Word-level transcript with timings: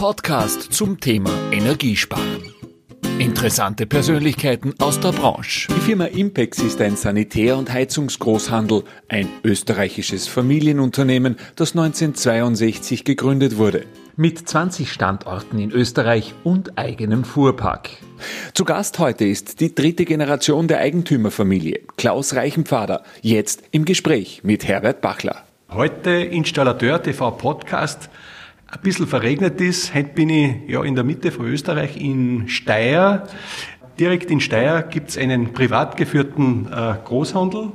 Podcast 0.00 0.72
zum 0.72 0.98
Thema 0.98 1.30
Energiesparen. 1.52 2.54
Interessante 3.18 3.84
Persönlichkeiten 3.84 4.72
aus 4.78 4.98
der 4.98 5.12
Branche. 5.12 5.68
Die 5.68 5.80
Firma 5.80 6.06
Impex 6.06 6.58
ist 6.60 6.80
ein 6.80 6.96
Sanitär- 6.96 7.58
und 7.58 7.70
Heizungsgroßhandel, 7.70 8.84
ein 9.10 9.28
österreichisches 9.44 10.26
Familienunternehmen, 10.26 11.36
das 11.54 11.72
1962 11.72 13.04
gegründet 13.04 13.58
wurde. 13.58 13.84
Mit 14.16 14.48
20 14.48 14.90
Standorten 14.90 15.58
in 15.58 15.70
Österreich 15.70 16.32
und 16.44 16.78
eigenem 16.78 17.22
Fuhrpark. 17.22 17.90
Zu 18.54 18.64
Gast 18.64 18.98
heute 19.00 19.26
ist 19.26 19.60
die 19.60 19.74
dritte 19.74 20.06
Generation 20.06 20.66
der 20.66 20.78
Eigentümerfamilie, 20.78 21.78
Klaus 21.98 22.34
Reichenpfader, 22.34 23.02
jetzt 23.20 23.64
im 23.70 23.84
Gespräch 23.84 24.40
mit 24.44 24.66
Herbert 24.66 25.02
Bachler. 25.02 25.44
Heute 25.68 26.10
Installateur 26.10 27.02
TV 27.02 27.32
Podcast 27.32 28.08
ein 28.72 28.80
bisschen 28.82 29.06
verregnet 29.06 29.60
ist. 29.60 29.94
Heute 29.94 30.10
bin 30.10 30.30
ich 30.30 30.68
ja 30.68 30.82
in 30.84 30.94
der 30.94 31.04
Mitte 31.04 31.32
von 31.32 31.46
Österreich 31.46 31.96
in 31.96 32.48
Steyr. 32.48 33.26
Direkt 33.98 34.30
in 34.30 34.40
Steyr 34.40 34.82
gibt 34.82 35.10
es 35.10 35.18
einen 35.18 35.52
privat 35.52 35.96
geführten 35.96 36.68
äh, 36.72 36.94
Großhandel. 37.04 37.72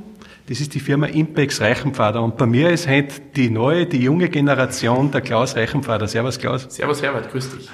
Das 0.47 0.61
ist 0.61 0.73
die 0.73 0.79
Firma 0.79 1.07
Impex 1.07 1.59
Reichenpfader. 1.59 2.21
Und 2.21 2.37
bei 2.37 2.45
mir 2.45 2.69
ist 2.69 2.87
heute 2.87 3.19
die 3.35 3.49
neue, 3.49 3.85
die 3.87 4.01
junge 4.01 4.29
Generation, 4.29 5.11
der 5.11 5.21
Klaus 5.21 5.55
Reichenpfader. 5.55 6.07
Servus, 6.07 6.39
Klaus. 6.39 6.67
Servus, 6.69 7.01
Herbert, 7.01 7.29
grüß 7.31 7.57
dich. 7.57 7.69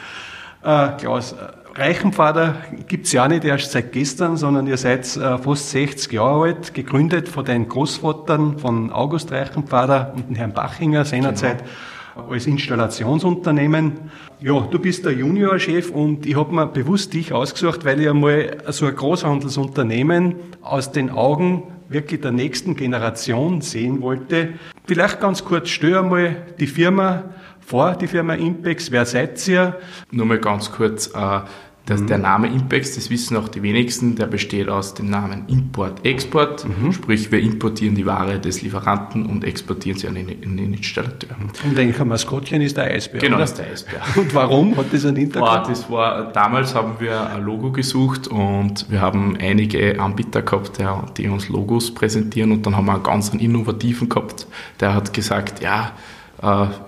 Äh, 0.63 0.89
Klaus, 0.97 1.35
Reichenpfader 1.75 2.55
gibt's 2.87 3.11
ja 3.11 3.27
nicht 3.27 3.43
erst 3.43 3.71
seit 3.71 3.91
gestern, 3.91 4.35
sondern 4.35 4.65
ihr 4.67 4.77
seid 4.77 5.01
äh, 5.15 5.37
fast 5.37 5.69
60 5.69 6.11
Jahre 6.11 6.43
alt, 6.43 6.73
gegründet 6.73 7.29
von 7.29 7.45
den 7.45 7.67
Großvatern 7.69 8.57
von 8.57 8.91
August 8.91 9.31
Reichenpfader 9.31 10.13
und 10.15 10.29
dem 10.29 10.35
Herrn 10.35 10.53
Bachinger 10.53 11.05
seinerzeit. 11.05 11.59
Genau 11.59 11.71
als 12.15 12.47
Installationsunternehmen. 12.47 14.11
Ja, 14.39 14.61
du 14.61 14.79
bist 14.79 15.05
der 15.05 15.13
Juniorchef 15.13 15.89
und 15.91 16.25
ich 16.25 16.35
habe 16.35 16.53
mir 16.53 16.67
bewusst 16.67 17.13
dich 17.13 17.33
ausgesucht, 17.33 17.85
weil 17.85 18.01
ich 18.01 18.09
einmal 18.09 18.57
so 18.69 18.85
ein 18.85 18.95
Großhandelsunternehmen 18.95 20.35
aus 20.61 20.91
den 20.91 21.09
Augen 21.09 21.63
wirklich 21.89 22.21
der 22.21 22.31
nächsten 22.31 22.75
Generation 22.75 23.61
sehen 23.61 24.01
wollte. 24.01 24.53
Vielleicht 24.85 25.19
ganz 25.19 25.43
kurz, 25.43 25.69
stell 25.69 25.97
einmal 25.97 26.37
die 26.59 26.67
Firma 26.67 27.23
vor, 27.59 27.95
die 27.95 28.07
Firma 28.07 28.33
Impex. 28.33 28.91
Wer 28.91 29.05
seid 29.05 29.47
ihr? 29.47 29.77
Nur 30.11 30.25
mal 30.25 30.39
ganz 30.39 30.71
kurz. 30.71 31.07
Äh 31.07 31.41
das, 31.87 32.01
mhm. 32.01 32.07
Der 32.07 32.17
Name 32.19 32.47
Impex, 32.47 32.93
das 32.95 33.09
wissen 33.09 33.35
auch 33.37 33.47
die 33.47 33.63
wenigsten, 33.63 34.15
der 34.15 34.27
besteht 34.27 34.69
aus 34.69 34.93
dem 34.93 35.09
Namen 35.09 35.45
Import-Export, 35.47 36.65
mhm. 36.67 36.91
sprich 36.91 37.31
wir 37.31 37.39
importieren 37.39 37.95
die 37.95 38.05
Ware 38.05 38.39
des 38.39 38.61
Lieferanten 38.61 39.25
und 39.25 39.43
exportieren 39.43 39.97
sie 39.97 40.07
an 40.07 40.13
den, 40.13 40.29
an 40.29 40.57
den 40.57 40.73
Installateur. 40.73 41.35
Und 41.65 41.79
ein 41.79 42.07
Maskottchen 42.07 42.61
ist 42.61 42.77
der 42.77 42.85
Eisbär, 42.85 43.19
Genau, 43.19 43.37
oder? 43.37 43.45
ist 43.45 43.55
der 43.55 43.71
Eisbär. 43.71 44.01
Und 44.15 44.33
warum? 44.35 44.77
Hat 44.77 44.93
das 44.93 45.05
einen 45.05 45.17
Hintergrund? 45.17 45.69
das 45.69 45.89
war, 45.89 46.31
damals 46.31 46.75
haben 46.75 46.93
wir 46.99 47.29
ein 47.29 47.43
Logo 47.43 47.71
gesucht 47.71 48.27
und 48.27 48.89
wir 48.89 49.01
haben 49.01 49.35
einige 49.39 49.99
Anbieter 49.99 50.43
gehabt, 50.43 50.79
die 51.17 51.27
uns 51.27 51.49
Logos 51.49 51.93
präsentieren 51.93 52.51
und 52.51 52.65
dann 52.65 52.75
haben 52.75 52.85
wir 52.85 52.93
einen 52.93 53.03
ganz 53.03 53.29
innovativen 53.29 54.07
gehabt, 54.07 54.45
der 54.79 54.93
hat 54.93 55.13
gesagt, 55.13 55.63
ja, 55.63 55.93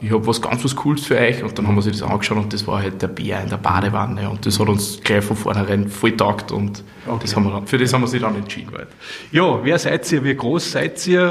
ich 0.01 0.11
habe 0.11 0.25
was 0.25 0.41
ganz 0.41 0.63
was 0.63 0.75
Cooles 0.75 1.05
für 1.05 1.15
euch 1.15 1.43
und 1.43 1.55
dann 1.55 1.67
haben 1.67 1.75
wir 1.75 1.83
sich 1.83 1.99
das 1.99 2.01
angeschaut 2.01 2.39
und 2.39 2.51
das 2.51 2.65
war 2.65 2.81
halt 2.81 2.99
der 3.03 3.07
Bär 3.07 3.39
in 3.39 3.49
der 3.49 3.57
Badewanne 3.57 4.27
und 4.27 4.43
das 4.47 4.59
hat 4.59 4.67
uns 4.67 4.99
gleich 5.03 5.23
von 5.23 5.37
vornherein 5.37 5.89
voll 5.89 6.17
taugt 6.17 6.51
und 6.51 6.83
okay. 7.05 7.19
das 7.21 7.35
haben 7.35 7.43
wir 7.43 7.51
dann, 7.51 7.67
für 7.67 7.77
das 7.77 7.93
haben 7.93 8.01
wir 8.01 8.07
sich 8.07 8.19
dann 8.19 8.35
entschieden. 8.35 8.71
Ja, 9.31 9.63
wer 9.63 9.77
seid 9.77 10.11
ihr, 10.11 10.23
wie 10.23 10.33
groß 10.33 10.71
seid 10.71 11.05
ihr? 11.05 11.21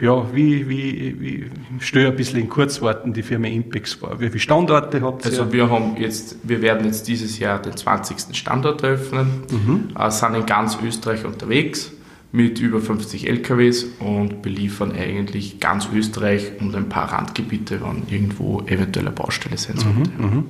Äh, 0.00 0.04
ja, 0.04 0.26
wie, 0.32 0.68
wie, 0.68 1.20
wie, 1.20 1.50
stell 1.80 2.06
ein 2.06 2.14
bisschen 2.14 2.38
in 2.38 2.48
Kurzworten 2.48 3.12
die 3.12 3.24
Firma 3.24 3.48
Impex 3.48 3.94
vor. 3.94 4.20
Wie 4.20 4.28
viele 4.28 4.38
Standorte 4.38 5.00
habt 5.00 5.24
ihr? 5.24 5.32
Also 5.32 5.52
wir 5.52 5.68
haben 5.68 5.96
jetzt, 5.96 6.36
wir 6.44 6.62
werden 6.62 6.86
jetzt 6.86 7.08
dieses 7.08 7.36
Jahr 7.40 7.60
den 7.60 7.76
20. 7.76 8.36
Standort 8.36 8.84
eröffnen, 8.84 9.42
mhm. 9.50 9.88
äh, 9.98 10.08
sind 10.08 10.36
in 10.36 10.46
ganz 10.46 10.78
Österreich 10.80 11.24
unterwegs 11.24 11.90
mit 12.32 12.58
über 12.60 12.80
50 12.80 13.28
LKWs 13.28 13.84
und 14.00 14.40
beliefern 14.40 14.92
eigentlich 14.92 15.60
ganz 15.60 15.88
Österreich 15.94 16.52
und 16.60 16.74
ein 16.74 16.88
paar 16.88 17.12
Randgebiete, 17.12 17.80
wann 17.82 18.04
irgendwo 18.08 18.62
eventuell 18.62 19.06
eine 19.06 19.14
Baustelle 19.14 19.58
sein 19.58 19.76
sollte. 19.76 20.10
Mhm, 20.18 20.26
mhm. 20.26 20.44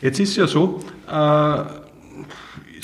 Jetzt 0.00 0.18
ist 0.18 0.36
ja 0.36 0.46
so, 0.46 0.80
äh, 1.06 1.64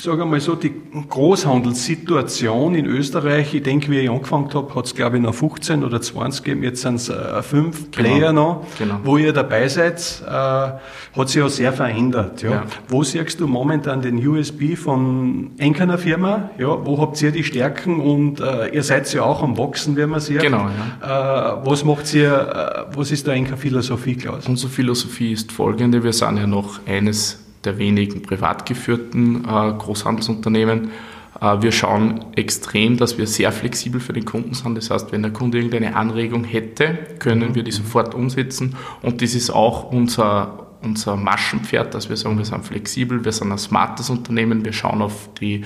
sage 0.03 0.23
einmal 0.23 0.39
so, 0.41 0.55
die 0.55 0.73
Großhandelssituation 1.09 2.75
in 2.75 2.85
Österreich, 2.85 3.53
ich 3.53 3.63
denke, 3.63 3.89
wie 3.89 3.99
ich 3.99 4.09
angefangen 4.09 4.53
habe, 4.53 4.75
hat 4.75 4.85
es 4.85 4.95
glaube 4.95 5.17
ich 5.17 5.23
noch 5.23 5.33
15 5.33 5.83
oder 5.83 6.01
20 6.01 6.43
gegeben, 6.43 6.63
jetzt 6.63 6.81
sind 6.81 6.95
es 6.95 7.09
äh, 7.09 7.41
fünf 7.41 7.91
genau. 7.91 8.09
Player 8.09 8.33
noch, 8.33 8.65
genau. 8.77 8.99
wo 9.03 9.17
ihr 9.17 9.31
dabei 9.31 9.67
seid, 9.69 10.23
äh, 10.25 10.29
hat 10.29 11.29
sich 11.29 11.37
ja 11.37 11.47
sehr 11.47 11.71
verändert. 11.71 12.41
Ja. 12.41 12.51
ja. 12.51 12.63
Wo 12.89 13.03
siehst 13.03 13.39
du 13.39 13.47
momentan 13.47 14.01
den 14.01 14.25
USB 14.27 14.75
von 14.75 15.51
enkeiner 15.57 15.97
Firma? 15.97 16.49
Ja, 16.57 16.85
wo 16.85 16.99
habt 16.99 17.21
ihr 17.21 17.31
die 17.31 17.43
Stärken 17.43 18.01
und 18.01 18.41
äh, 18.41 18.67
ihr 18.69 18.83
seid 18.83 19.11
ja 19.13 19.23
auch 19.23 19.41
am 19.41 19.57
Wachsen, 19.57 19.95
wie 19.95 20.05
man 20.05 20.19
sieht. 20.19 20.41
Genau, 20.41 20.67
ja. 21.01 21.61
Äh, 21.61 21.65
was 21.65 21.85
macht 21.85 22.13
ihr, 22.13 22.87
äh, 22.91 22.97
was 22.97 23.11
ist 23.11 23.27
da 23.27 23.31
Enker 23.31 23.57
Philosophie, 23.57 24.15
Klaus? 24.15 24.47
Unsere 24.47 24.71
Philosophie 24.71 25.31
ist 25.31 25.51
folgende, 25.51 26.03
wir 26.03 26.13
sind 26.13 26.37
ja 26.37 26.47
noch 26.47 26.79
eines 26.85 27.42
der 27.65 27.77
wenigen 27.77 28.21
privat 28.21 28.65
geführten 28.65 29.45
äh, 29.45 29.73
Großhandelsunternehmen. 29.77 30.91
Äh, 31.39 31.61
wir 31.61 31.71
schauen 31.71 32.25
extrem, 32.35 32.97
dass 32.97 33.17
wir 33.17 33.27
sehr 33.27 33.51
flexibel 33.51 33.99
für 33.99 34.13
den 34.13 34.25
Kunden 34.25 34.53
sind. 34.53 34.75
Das 34.75 34.89
heißt, 34.89 35.11
wenn 35.11 35.21
der 35.21 35.31
Kunde 35.31 35.57
irgendeine 35.57 35.95
Anregung 35.95 36.43
hätte, 36.43 36.97
können 37.19 37.55
wir 37.55 37.63
die 37.63 37.71
sofort 37.71 38.15
umsetzen. 38.15 38.75
Und 39.01 39.21
das 39.21 39.35
ist 39.35 39.49
auch 39.49 39.91
unser, 39.91 40.67
unser 40.81 41.15
Maschenpferd, 41.15 41.93
dass 41.93 42.09
wir 42.09 42.17
sagen, 42.17 42.37
wir 42.37 42.45
sind 42.45 42.65
flexibel, 42.65 43.25
wir 43.25 43.31
sind 43.31 43.51
ein 43.51 43.57
smartes 43.57 44.09
Unternehmen, 44.09 44.65
wir 44.65 44.73
schauen 44.73 45.01
auf 45.01 45.29
die 45.39 45.63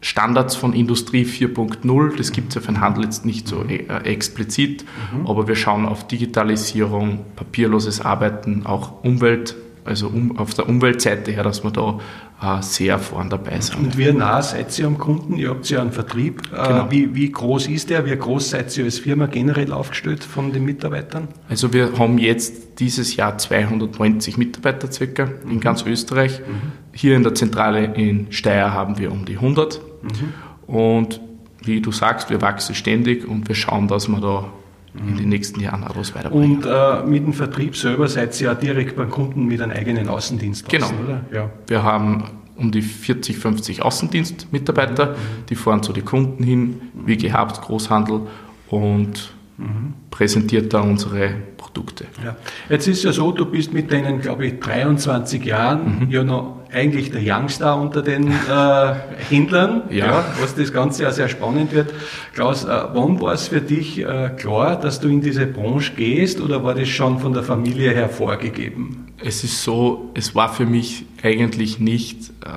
Standards 0.00 0.54
von 0.54 0.74
Industrie 0.74 1.24
4.0, 1.24 2.16
das 2.16 2.30
gibt 2.30 2.50
es 2.50 2.54
ja 2.54 2.60
für 2.60 2.68
den 2.68 2.80
Handel 2.80 3.02
jetzt 3.02 3.26
nicht 3.26 3.48
so 3.48 3.64
äh, 3.64 3.84
explizit, 4.04 4.84
mhm. 5.12 5.26
aber 5.26 5.48
wir 5.48 5.56
schauen 5.56 5.86
auf 5.86 6.06
Digitalisierung, 6.06 7.24
papierloses 7.34 8.00
Arbeiten, 8.00 8.64
auch 8.64 9.02
Umwelt, 9.02 9.56
also 9.88 10.08
um, 10.08 10.36
auf 10.38 10.54
der 10.54 10.68
Umweltseite 10.68 11.30
her, 11.30 11.42
dass 11.42 11.64
wir 11.64 11.70
da 11.70 11.98
äh, 12.42 12.62
sehr 12.62 12.98
vorn 12.98 13.30
dabei 13.30 13.60
sind. 13.60 13.78
Und 13.78 13.98
wie 13.98 14.12
nah 14.12 14.42
seid 14.42 14.78
ihr 14.78 14.86
am 14.86 14.98
Kunden? 14.98 15.36
Ihr 15.36 15.50
habt 15.50 15.68
ja 15.70 15.80
einen 15.80 15.92
Vertrieb. 15.92 16.42
Äh, 16.52 16.68
genau. 16.68 16.90
wie, 16.90 17.14
wie 17.14 17.32
groß 17.32 17.68
ist 17.68 17.90
der? 17.90 18.04
Wie 18.06 18.16
groß 18.16 18.50
seid 18.50 18.76
ihr 18.76 18.84
als 18.84 18.98
Firma 18.98 19.26
generell 19.26 19.72
aufgestellt 19.72 20.22
von 20.22 20.52
den 20.52 20.64
Mitarbeitern? 20.64 21.28
Also 21.48 21.72
wir 21.72 21.98
haben 21.98 22.18
jetzt 22.18 22.80
dieses 22.80 23.16
Jahr 23.16 23.38
290 23.38 24.36
Mitarbeiter 24.36 24.92
circa 24.92 25.26
mhm. 25.26 25.50
in 25.50 25.60
ganz 25.60 25.84
Österreich. 25.84 26.40
Mhm. 26.40 26.72
Hier 26.92 27.16
in 27.16 27.22
der 27.22 27.34
Zentrale 27.34 27.94
in 27.94 28.30
Steyr 28.30 28.72
haben 28.72 28.98
wir 28.98 29.10
um 29.10 29.24
die 29.24 29.36
100. 29.36 29.80
Mhm. 30.02 30.72
Und 30.72 31.20
wie 31.62 31.80
du 31.80 31.92
sagst, 31.92 32.30
wir 32.30 32.40
wachsen 32.40 32.74
ständig 32.74 33.26
und 33.26 33.48
wir 33.48 33.54
schauen, 33.54 33.88
dass 33.88 34.08
wir 34.08 34.20
da 34.20 34.48
in 34.94 35.16
den 35.16 35.28
nächsten 35.28 35.60
Jahren 35.60 35.84
auch 35.84 35.96
was 35.96 36.14
weiterbringen. 36.14 36.58
Und 36.58 36.66
äh, 36.66 37.02
mit 37.04 37.24
dem 37.24 37.32
Vertrieb 37.32 37.76
selber 37.76 38.08
seid 38.08 38.40
ihr 38.40 38.48
ja 38.48 38.54
direkt 38.54 38.96
beim 38.96 39.10
Kunden 39.10 39.46
mit 39.46 39.60
einem 39.60 39.72
eigenen 39.72 40.08
Außendienst 40.08 40.68
Genau. 40.68 40.88
oder? 41.04 41.24
Ja. 41.32 41.50
Wir 41.66 41.82
haben 41.82 42.24
um 42.56 42.72
die 42.72 42.82
40, 42.82 43.36
50 43.38 43.82
Außendienstmitarbeiter, 43.82 45.06
mhm. 45.10 45.14
die 45.48 45.54
fahren 45.54 45.82
zu 45.82 45.92
den 45.92 46.04
Kunden 46.04 46.42
hin, 46.42 46.80
wie 47.06 47.16
gehabt, 47.16 47.60
Großhandel 47.62 48.22
und. 48.68 49.32
Präsentiert 50.10 50.72
da 50.72 50.80
unsere 50.80 51.30
Produkte. 51.56 52.06
Ja. 52.24 52.36
Jetzt 52.68 52.86
ist 52.86 53.02
ja 53.02 53.12
so, 53.12 53.32
du 53.32 53.44
bist 53.44 53.72
mit 53.72 53.90
deinen, 53.90 54.20
glaube 54.20 54.46
ich, 54.46 54.60
23 54.60 55.44
Jahren 55.44 56.06
mhm. 56.06 56.10
ja 56.10 56.22
noch 56.22 56.58
eigentlich 56.72 57.10
der 57.10 57.22
Youngster 57.24 57.80
unter 57.80 58.02
den 58.02 58.28
äh, 58.28 58.32
Händlern, 59.30 59.82
ja. 59.90 60.06
ja. 60.06 60.24
was 60.40 60.54
das 60.54 60.72
Ganze 60.72 61.04
ja 61.04 61.10
sehr 61.10 61.28
spannend 61.28 61.72
wird. 61.72 61.92
Klaus, 62.34 62.64
äh, 62.64 62.68
wann 62.68 63.20
war 63.20 63.32
es 63.32 63.48
für 63.48 63.60
dich 63.60 63.98
äh, 64.00 64.30
klar, 64.36 64.78
dass 64.78 65.00
du 65.00 65.08
in 65.08 65.22
diese 65.22 65.46
Branche 65.46 65.94
gehst 65.94 66.40
oder 66.40 66.62
war 66.62 66.74
das 66.74 66.88
schon 66.88 67.18
von 67.18 67.32
der 67.32 67.42
Familie 67.42 67.90
her 67.90 68.08
vorgegeben? 68.08 69.06
Es 69.20 69.42
ist 69.42 69.62
so, 69.62 70.10
es 70.14 70.34
war 70.34 70.52
für 70.52 70.66
mich 70.66 71.06
eigentlich 71.22 71.80
nicht 71.80 72.30
äh, 72.44 72.48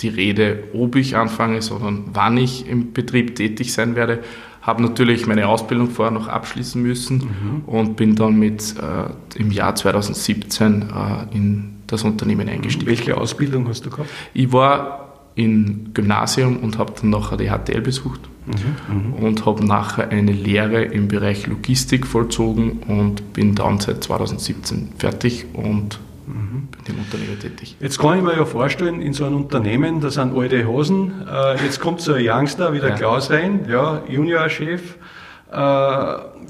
die 0.00 0.08
Rede, 0.08 0.64
ob 0.74 0.96
ich 0.96 1.16
anfange, 1.16 1.62
sondern 1.62 2.06
wann 2.12 2.36
ich 2.36 2.68
im 2.68 2.92
Betrieb 2.92 3.36
tätig 3.36 3.72
sein 3.72 3.94
werde. 3.94 4.20
Habe 4.62 4.82
natürlich 4.82 5.26
meine 5.26 5.48
Ausbildung 5.48 5.90
vorher 5.90 6.12
noch 6.12 6.28
abschließen 6.28 6.80
müssen 6.82 7.16
mhm. 7.18 7.64
und 7.66 7.96
bin 7.96 8.14
dann 8.14 8.38
mit 8.38 8.74
äh, 8.76 9.38
im 9.38 9.50
Jahr 9.50 9.74
2017 9.74 10.82
äh, 10.82 11.36
in 11.36 11.76
das 11.86 12.04
Unternehmen 12.04 12.48
eingestiegen. 12.48 12.86
Welche 12.86 13.16
Ausbildung 13.16 13.68
hast 13.68 13.86
du 13.86 13.90
gehabt? 13.90 14.08
Ich 14.34 14.52
war 14.52 15.10
im 15.34 15.94
Gymnasium 15.94 16.58
und 16.58 16.78
habe 16.78 16.92
dann 17.00 17.10
nachher 17.10 17.36
die 17.36 17.48
HTL 17.48 17.80
besucht 17.80 18.20
mhm, 18.46 18.94
mhm, 18.94 19.14
und 19.14 19.46
habe 19.46 19.64
nachher 19.64 20.10
eine 20.10 20.32
Lehre 20.32 20.82
im 20.82 21.08
Bereich 21.08 21.46
Logistik 21.46 22.06
vollzogen 22.06 22.80
und 22.86 23.32
bin 23.32 23.54
dann 23.54 23.78
seit 23.78 24.04
2017 24.04 24.92
fertig 24.98 25.46
und 25.52 26.00
mhm. 26.34 26.68
im 26.86 26.98
Unternehmen 26.98 27.38
tätig. 27.38 27.76
Jetzt 27.80 27.98
kann 27.98 28.18
ich 28.18 28.24
mir 28.24 28.36
ja 28.36 28.44
vorstellen, 28.44 29.00
in 29.02 29.12
so 29.12 29.24
einem 29.24 29.36
Unternehmen, 29.36 30.00
da 30.00 30.10
sind 30.10 30.36
alte 30.36 30.66
Hosen, 30.66 31.26
äh, 31.28 31.62
jetzt 31.64 31.80
kommt 31.80 32.00
so 32.00 32.14
ein 32.14 32.24
Youngster 32.26 32.72
wie 32.72 32.80
der 32.80 32.90
ja. 32.90 32.96
Klaus 32.96 33.30
rein, 33.30 33.66
ja, 33.68 34.02
Juniorchef, 34.08 34.96
äh, 35.50 35.54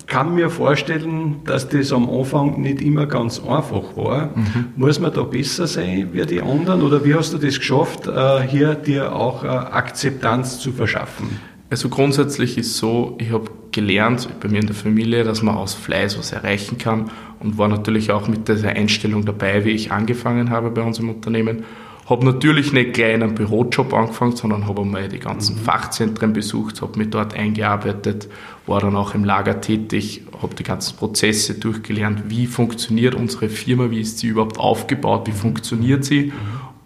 kann 0.06 0.20
kann 0.20 0.34
mir 0.34 0.50
vorstellen, 0.50 1.36
dass 1.44 1.68
das 1.68 1.92
am 1.92 2.08
Anfang 2.10 2.60
nicht 2.60 2.82
immer 2.82 3.06
ganz 3.06 3.40
einfach 3.40 3.96
war. 3.96 4.26
Mhm. 4.34 4.66
Muss 4.76 5.00
man 5.00 5.12
da 5.12 5.22
besser 5.22 5.66
sein 5.66 6.10
wie 6.12 6.26
die 6.26 6.42
anderen 6.42 6.82
oder 6.82 7.04
wie 7.04 7.14
hast 7.14 7.32
du 7.32 7.38
das 7.38 7.58
geschafft, 7.58 8.06
äh, 8.06 8.42
hier 8.42 8.74
dir 8.74 9.14
auch 9.14 9.44
äh, 9.44 9.48
Akzeptanz 9.48 10.58
zu 10.58 10.72
verschaffen? 10.72 11.40
Also 11.70 11.88
grundsätzlich 11.88 12.58
ist 12.58 12.76
so, 12.76 13.16
ich 13.18 13.32
habe 13.32 13.50
gelernt 13.72 14.28
bei 14.40 14.49
mir 14.49 14.61
in 14.61 14.67
der 14.67 14.75
Familie, 14.75 15.25
dass 15.25 15.43
man 15.43 15.56
aus 15.56 15.75
Fleiß 15.75 16.19
was 16.19 16.32
erreichen 16.32 16.78
kann 16.78 17.11
und 17.40 17.58
war 17.58 17.69
natürlich 17.69 18.11
auch 18.11 18.28
mit 18.28 18.49
dieser 18.49 18.70
Einstellung 18.70 19.25
dabei, 19.25 19.64
wie 19.64 19.70
ich 19.70 19.93
angefangen 19.93 20.50
habe 20.50 20.70
bei 20.70 20.82
uns 20.82 20.99
im 20.99 21.08
Unternehmen. 21.08 21.64
Habe 22.06 22.25
natürlich 22.25 22.72
nicht 22.72 22.94
gleich 22.94 23.14
in 23.14 23.22
einem 23.22 23.37
Bürojob 23.37 23.94
angefangen, 23.94 24.34
sondern 24.34 24.67
habe 24.67 24.82
einmal 24.82 25.08
die 25.08 25.20
ganzen 25.20 25.56
mhm. 25.56 25.61
Fachzentren 25.61 26.32
besucht, 26.32 26.82
habe 26.82 26.99
mich 26.99 27.11
dort 27.11 27.34
eingearbeitet, 27.34 28.28
war 28.67 28.81
dann 28.81 28.96
auch 28.96 29.14
im 29.14 29.25
Lager 29.25 29.61
tätig, 29.61 30.23
habe 30.43 30.56
die 30.56 30.64
ganzen 30.64 30.96
Prozesse 30.96 31.55
durchgelernt, 31.55 32.25
wie 32.26 32.46
funktioniert 32.46 33.14
unsere 33.14 33.49
Firma, 33.49 33.90
wie 33.90 34.00
ist 34.00 34.19
sie 34.19 34.26
überhaupt 34.26 34.58
aufgebaut, 34.58 35.28
wie 35.28 35.32
funktioniert 35.32 36.05
sie 36.05 36.32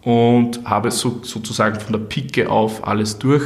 mhm. 0.05 0.11
und 0.11 0.65
habe 0.65 0.91
so, 0.91 1.21
sozusagen 1.23 1.79
von 1.79 1.93
der 1.93 1.99
Pike 1.99 2.47
auf 2.47 2.87
alles 2.87 3.17
durch 3.17 3.43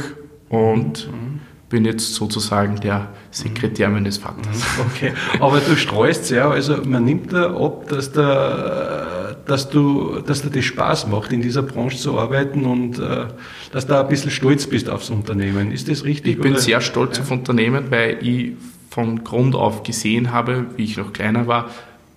und 0.50 1.08
mhm. 1.08 1.29
Bin 1.70 1.84
jetzt 1.86 2.14
sozusagen 2.14 2.78
der 2.80 3.08
Sekretär 3.30 3.88
meines 3.88 4.18
Vaters. 4.18 4.58
Mhm. 4.58 4.84
Okay, 4.90 5.12
aber 5.38 5.60
du 5.60 5.76
streust 5.76 6.26
sehr, 6.26 6.50
also 6.50 6.78
man 6.84 7.04
nimmt 7.04 7.32
da 7.32 7.54
ab, 7.54 7.88
dass 7.88 8.12
da 8.12 9.06
dass 9.46 9.68
du, 9.68 10.20
dass 10.24 10.42
dir 10.42 10.50
das 10.50 10.64
Spaß 10.64 11.08
macht, 11.08 11.32
in 11.32 11.42
dieser 11.42 11.62
Branche 11.62 11.96
zu 11.96 12.18
arbeiten 12.18 12.64
und 12.64 12.98
äh, 12.98 13.26
dass 13.72 13.86
du 13.86 13.98
ein 13.98 14.08
bisschen 14.08 14.30
stolz 14.30 14.66
bist 14.66 14.88
aufs 14.88 15.10
Unternehmen. 15.10 15.72
Ist 15.72 15.88
das 15.88 16.04
richtig? 16.04 16.34
Ich 16.34 16.40
bin 16.40 16.52
oder? 16.52 16.60
sehr 16.60 16.80
stolz 16.80 17.16
ja. 17.16 17.24
auf 17.24 17.30
Unternehmen, 17.30 17.90
weil 17.90 18.18
ich 18.24 18.52
von 18.90 19.24
Grund 19.24 19.54
auf 19.56 19.82
gesehen 19.82 20.32
habe, 20.32 20.66
wie 20.76 20.84
ich 20.84 20.96
noch 20.96 21.12
kleiner 21.12 21.46
war, 21.46 21.70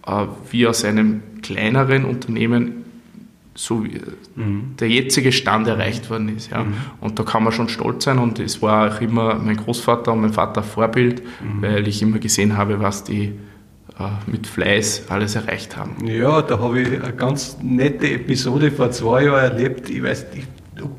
äh, 0.05 0.25
wie 0.51 0.67
aus 0.67 0.85
einem 0.85 1.21
kleineren 1.41 2.05
Unternehmen 2.05 2.82
so 3.55 3.83
wie 3.83 4.01
mhm. 4.35 4.75
der 4.79 4.89
jetzige 4.89 5.31
Stand 5.31 5.67
erreicht 5.67 6.09
worden 6.09 6.35
ist. 6.35 6.51
Ja. 6.51 6.63
Mhm. 6.63 6.73
Und 7.01 7.19
da 7.19 7.23
kann 7.23 7.43
man 7.43 7.53
schon 7.53 7.69
stolz 7.69 8.05
sein 8.05 8.19
und 8.19 8.39
es 8.39 8.61
war 8.61 8.95
auch 8.95 9.01
immer 9.01 9.35
mein 9.35 9.57
Großvater 9.57 10.11
und 10.11 10.21
mein 10.21 10.33
Vater 10.33 10.63
Vorbild, 10.63 11.21
mhm. 11.41 11.61
weil 11.61 11.87
ich 11.87 12.01
immer 12.01 12.19
gesehen 12.19 12.57
habe, 12.57 12.79
was 12.79 13.03
die 13.03 13.33
äh, 13.99 14.09
mit 14.25 14.47
Fleiß 14.47 15.05
alles 15.09 15.35
erreicht 15.35 15.77
haben. 15.77 16.07
Ja, 16.07 16.41
da 16.41 16.59
habe 16.59 16.81
ich 16.81 17.01
eine 17.01 17.13
ganz 17.13 17.57
nette 17.61 18.09
Episode 18.09 18.71
vor 18.71 18.91
zwei 18.91 19.25
Jahren 19.25 19.51
erlebt. 19.51 19.89
Ich 19.89 20.01
weiß, 20.01 20.25
ich 20.35 20.45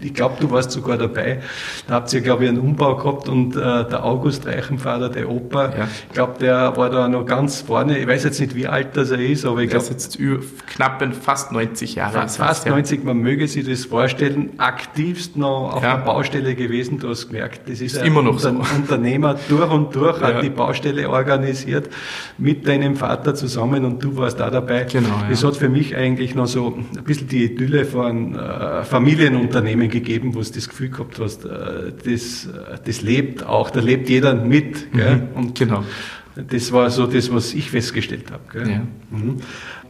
ich 0.01 0.15
glaube, 0.15 0.37
du 0.41 0.51
warst 0.51 0.71
sogar 0.71 0.99
dabei. 0.99 1.41
Da 1.87 1.95
habt 1.95 2.13
ihr, 2.13 2.21
glaube 2.21 2.45
ich, 2.45 2.51
einen 2.51 2.59
Umbau 2.59 2.97
gehabt 2.97 3.29
und 3.29 3.57
äh, 3.57 3.61
der 3.61 4.05
August 4.05 4.47
Reichenvater, 4.47 5.09
der 5.09 5.31
Opa, 5.31 5.67
ja. 5.67 5.89
ich 6.09 6.15
glaube, 6.15 6.35
der 6.41 6.77
war 6.77 6.91
da 6.91 7.09
noch 7.09 7.27
ganz 7.27 7.61
vorne. 7.61 7.99
Ich 7.99 8.07
weiß 8.07 8.25
jetzt 8.25 8.41
nicht, 8.41 8.55
wie 8.55 8.67
alt 8.67 8.97
das 8.97 9.11
er 9.11 9.19
ist, 9.19 9.45
aber 9.45 9.61
ich 9.61 9.71
glaube. 9.71 9.85
Er 9.85 9.97
ist 9.97 10.17
jetzt 10.17 10.19
knapp 10.67 11.03
fast 11.21 11.53
90 11.53 11.97
Jahre. 11.97 12.13
Fast, 12.13 12.37
fast 12.39 12.67
90, 12.67 13.05
man 13.05 13.19
möge 13.19 13.49
sich 13.49 13.67
das 13.67 13.85
vorstellen. 13.85 14.51
Aktivst 14.59 15.37
noch 15.37 15.75
auf 15.75 15.83
ja. 15.83 15.97
der 15.97 16.05
Baustelle 16.05 16.55
gewesen, 16.55 16.99
du 16.99 17.09
hast 17.11 17.29
gemerkt, 17.29 17.63
das 17.69 17.81
ist, 17.81 17.95
ist 17.95 17.99
ein 17.99 18.07
immer 18.07 18.23
noch 18.23 18.39
so. 18.39 18.49
Unternehmer 18.49 19.37
durch 19.49 19.71
und 19.71 19.95
durch, 19.95 20.21
hat 20.21 20.43
die 20.43 20.51
Baustelle 20.51 21.09
organisiert 21.09 21.91
mit 22.39 22.67
deinem 22.67 22.97
Vater 22.97 23.35
zusammen 23.35 23.85
und 23.85 24.03
du 24.03 24.17
warst 24.17 24.41
da 24.41 24.51
dabei. 24.51 24.85
Genau. 24.85 25.09
Das 25.29 25.45
hat 25.45 25.57
für 25.57 25.69
mich 25.69 25.97
eigentlich 25.97 26.35
noch 26.35 26.47
so 26.47 26.75
ein 26.97 27.05
bisschen 27.05 27.29
die 27.29 27.45
Idylle 27.45 27.85
von 27.85 28.35
äh, 28.35 28.85
Familienunternehmen 28.85 29.74
Unternehmen 29.75 29.91
gegeben, 29.91 30.35
wo 30.35 30.41
du 30.41 30.51
das 30.51 30.69
Gefühl 30.69 30.91
gehabt 30.91 31.19
hast, 31.19 31.45
äh, 31.45 31.93
das, 32.05 32.47
äh, 32.47 32.79
das 32.85 33.03
lebt 33.03 33.45
auch, 33.45 33.71
da 33.71 33.81
lebt 33.81 34.09
jeder 34.09 34.35
mit. 34.35 34.93
Gell? 34.93 35.17
Mhm, 35.17 35.29
und 35.35 35.59
genau. 35.59 35.85
Das 36.37 36.73
war 36.73 36.91
so 36.91 37.07
das, 37.07 37.33
was 37.33 37.55
ich 37.55 37.71
festgestellt 37.71 38.31
habe. 38.31 38.43
Gell? 38.53 38.71
Ja. 38.71 38.87
Mhm. 39.11 39.37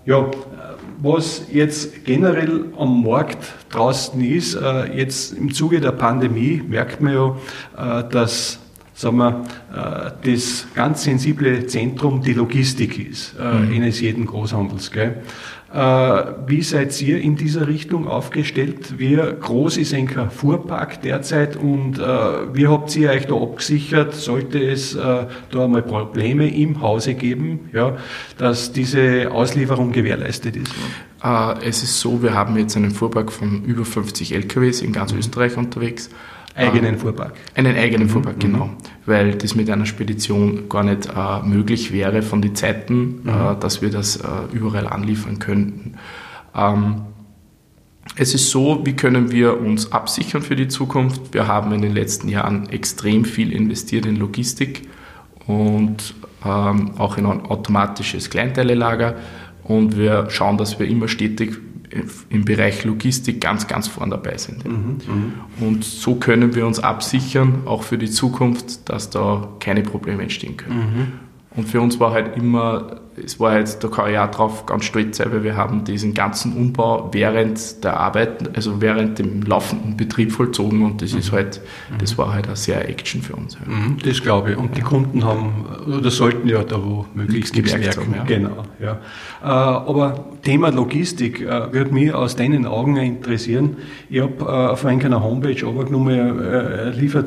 ja, 0.05 0.31
was 1.01 1.47
jetzt 1.53 2.05
generell 2.05 2.67
am 2.79 3.03
Markt 3.03 3.45
draußen 3.71 4.21
ist, 4.23 4.55
äh, 4.55 4.97
jetzt 4.97 5.37
im 5.37 5.53
Zuge 5.53 5.81
der 5.81 5.93
Pandemie 5.93 6.63
merkt 6.67 7.01
man 7.01 7.15
ja, 7.15 8.03
dass 8.03 8.61
sagen 8.95 9.17
wir, 9.19 9.45
das 10.23 10.67
ganz 10.75 11.03
sensible 11.03 11.67
Zentrum 11.67 12.23
die 12.23 12.33
Logistik 12.33 12.99
ist, 12.99 13.35
mhm. 13.39 13.73
eines 13.75 14.01
jeden 14.01 14.27
Großhandels. 14.27 14.91
Gell? 14.91 15.23
Äh, 15.75 16.25
wie 16.47 16.63
seid 16.63 17.01
ihr 17.03 17.21
in 17.21 17.35
dieser 17.35 17.67
Richtung 17.67 18.07
aufgestellt? 18.07 18.97
Wie 18.99 19.17
groß 19.17 19.79
ist 19.79 19.93
ein 19.93 20.09
Fuhrpark 20.31 21.03
derzeit 21.03 21.57
und 21.57 21.99
äh, 21.99 22.03
wie 22.53 22.69
habt 22.69 22.95
ihr 22.95 23.11
euch 23.11 23.27
da 23.27 23.35
abgesichert, 23.35 24.15
sollte 24.15 24.63
es 24.63 24.95
äh, 24.95 25.27
da 25.51 25.65
einmal 25.65 25.83
Probleme 25.83 26.49
im 26.49 26.81
Hause 26.81 27.15
geben, 27.15 27.71
ja, 27.73 27.97
dass 28.39 28.73
diese 28.73 29.33
Auslieferung 29.33 29.91
gewährleistet 29.91 30.55
ist? 30.57 30.73
Es 31.67 31.83
ist 31.83 31.99
so, 31.99 32.23
wir 32.23 32.35
haben 32.35 32.57
jetzt 32.59 32.77
einen 32.77 32.91
Fuhrpark 32.91 33.33
von 33.33 33.65
über 33.65 33.87
50 33.87 34.35
LKWs 34.35 34.83
in 34.83 34.93
ganz 34.93 35.13
mhm. 35.13 35.21
Österreich 35.21 35.57
unterwegs. 35.57 36.11
Eigenen 36.57 36.99
Fuhrpark. 36.99 37.35
Einen 37.55 37.77
eigenen 37.77 38.09
Fuhrpark, 38.09 38.37
mhm. 38.37 38.41
genau. 38.41 38.71
Weil 39.07 39.35
das 39.35 39.55
mit 39.55 39.69
einer 39.69 39.87
Spedition 39.87 40.69
gar 40.69 40.85
nicht 40.85 41.07
äh, 41.07 41.43
möglich 41.43 41.93
wäre 41.93 42.23
von 42.23 42.43
den 42.43 42.55
Zeiten, 42.55 43.23
mhm. 43.23 43.29
äh, 43.29 43.57
dass 43.59 43.83
wir 43.83 43.91
das 43.91 44.17
äh, 44.17 44.29
überall 44.53 44.87
anliefern 44.87 45.39
könnten. 45.39 45.95
Ähm, 46.55 47.03
es 48.17 48.35
ist 48.35 48.51
so, 48.51 48.83
wie 48.85 48.95
können 48.95 49.33
wir 49.33 49.61
uns 49.61 49.91
absichern 49.91 50.43
für 50.43 50.55
die 50.55 50.69
Zukunft? 50.69 51.35
Wir 51.35 51.49
haben 51.49 51.73
in 51.73 51.83
den 51.83 51.93
letzten 51.93 52.29
Jahren 52.29 52.69
extrem 52.69 53.25
viel 53.25 53.53
investiert 53.53 54.07
in 54.07 54.17
Logistik 54.17 54.83
und 55.47 56.15
ähm, 56.45 56.93
auch 56.99 57.19
in 57.19 57.27
ein 57.27 57.47
automatisches 57.47 58.31
Kleinteilelager 58.31 59.17
und 59.65 59.97
wir 59.97 60.31
schauen, 60.31 60.59
dass 60.59 60.79
wir 60.79 60.87
immer 60.87 61.09
stetig 61.09 61.57
im 62.31 62.45
Bereich 62.45 62.85
Logistik 62.85 63.41
ganz, 63.41 63.67
ganz 63.67 63.89
vorn 63.89 64.11
dabei 64.11 64.37
sind. 64.37 64.65
Mhm, 64.65 64.99
und 65.61 65.85
so 65.85 66.17
können 66.17 66.55
wir 66.55 66.67
uns 66.67 66.81
absichern, 66.81 67.63
auch 67.67 67.83
für 67.83 67.99
die 67.99 68.11
Zukunft, 68.11 68.89
dass 68.89 69.11
da 69.11 69.49
keine 69.61 69.83
Probleme 69.83 70.23
entstehen 70.23 70.57
können. 70.57 70.79
Mhm. 70.79 71.13
Und 71.57 71.69
für 71.69 71.81
uns 71.81 72.01
war 72.01 72.13
halt 72.13 72.37
immer 72.37 73.01
es 73.23 73.39
war 73.39 73.59
jetzt, 73.59 73.85
da 73.85 73.89
kann 73.89 74.11
ich 74.11 74.19
auch 74.19 74.31
drauf 74.31 74.67
ganz 74.67 74.85
stolz 74.85 75.19
sein, 75.19 75.33
weil 75.33 75.45
wir 75.45 75.57
haben 75.57 75.85
diesen 75.85 76.15
ganzen 76.15 76.55
Umbau 76.57 77.11
während 77.13 77.85
der 77.85 77.99
Arbeit, 77.99 78.57
also 78.57 78.81
während 78.81 79.19
dem 79.19 79.43
laufenden 79.43 79.97
Betrieb 79.97 80.33
vollzogen 80.33 80.83
und 80.83 81.03
das 81.03 81.13
ist 81.13 81.33
halt, 81.33 81.61
das 81.99 82.19
war 82.19 82.33
halt 82.33 82.49
auch 82.49 82.57
sehr 82.57 82.89
Action 82.89 83.23
für 83.23 83.37
uns. 83.37 83.55
Ja. 83.55 83.73
Mhm, 83.73 83.99
das 84.05 84.23
glaube 84.23 84.53
ich. 84.53 84.57
Und 84.57 84.77
die 84.77 84.81
Kunden 84.81 85.25
haben, 85.25 85.65
oder 85.87 86.11
sollten 86.11 86.49
ja 86.49 86.63
da 86.65 86.83
wo 86.83 87.07
möglichst 87.15 87.55
gemerkt 87.55 87.97
haben. 87.97 88.15
Ja. 88.15 88.25
Genau, 88.25 88.65
ja. 88.81 88.99
Äh, 89.43 89.47
aber 89.47 90.25
Thema 90.43 90.71
Logistik 90.71 91.41
äh, 91.41 91.73
würde 91.73 91.93
mich 91.93 92.13
aus 92.13 92.37
deinen 92.37 92.67
Augen 92.67 92.97
interessieren. 92.97 93.77
Ich 94.11 94.21
habe 94.21 94.41
äh, 94.41 94.45
auf 94.45 94.85
einer 94.85 95.23
Homepage 95.23 95.55
er 95.55 96.91
liefert 96.91 97.25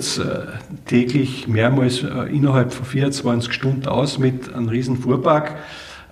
täglich 0.86 1.48
mehrmals 1.48 2.04
innerhalb 2.32 2.74
von 2.74 2.86
24 2.86 3.52
Stunden 3.52 3.88
aus 3.88 4.20
mit 4.20 4.54
einem 4.54 4.70
riesen 4.70 4.98
Fuhrpark 4.98 5.56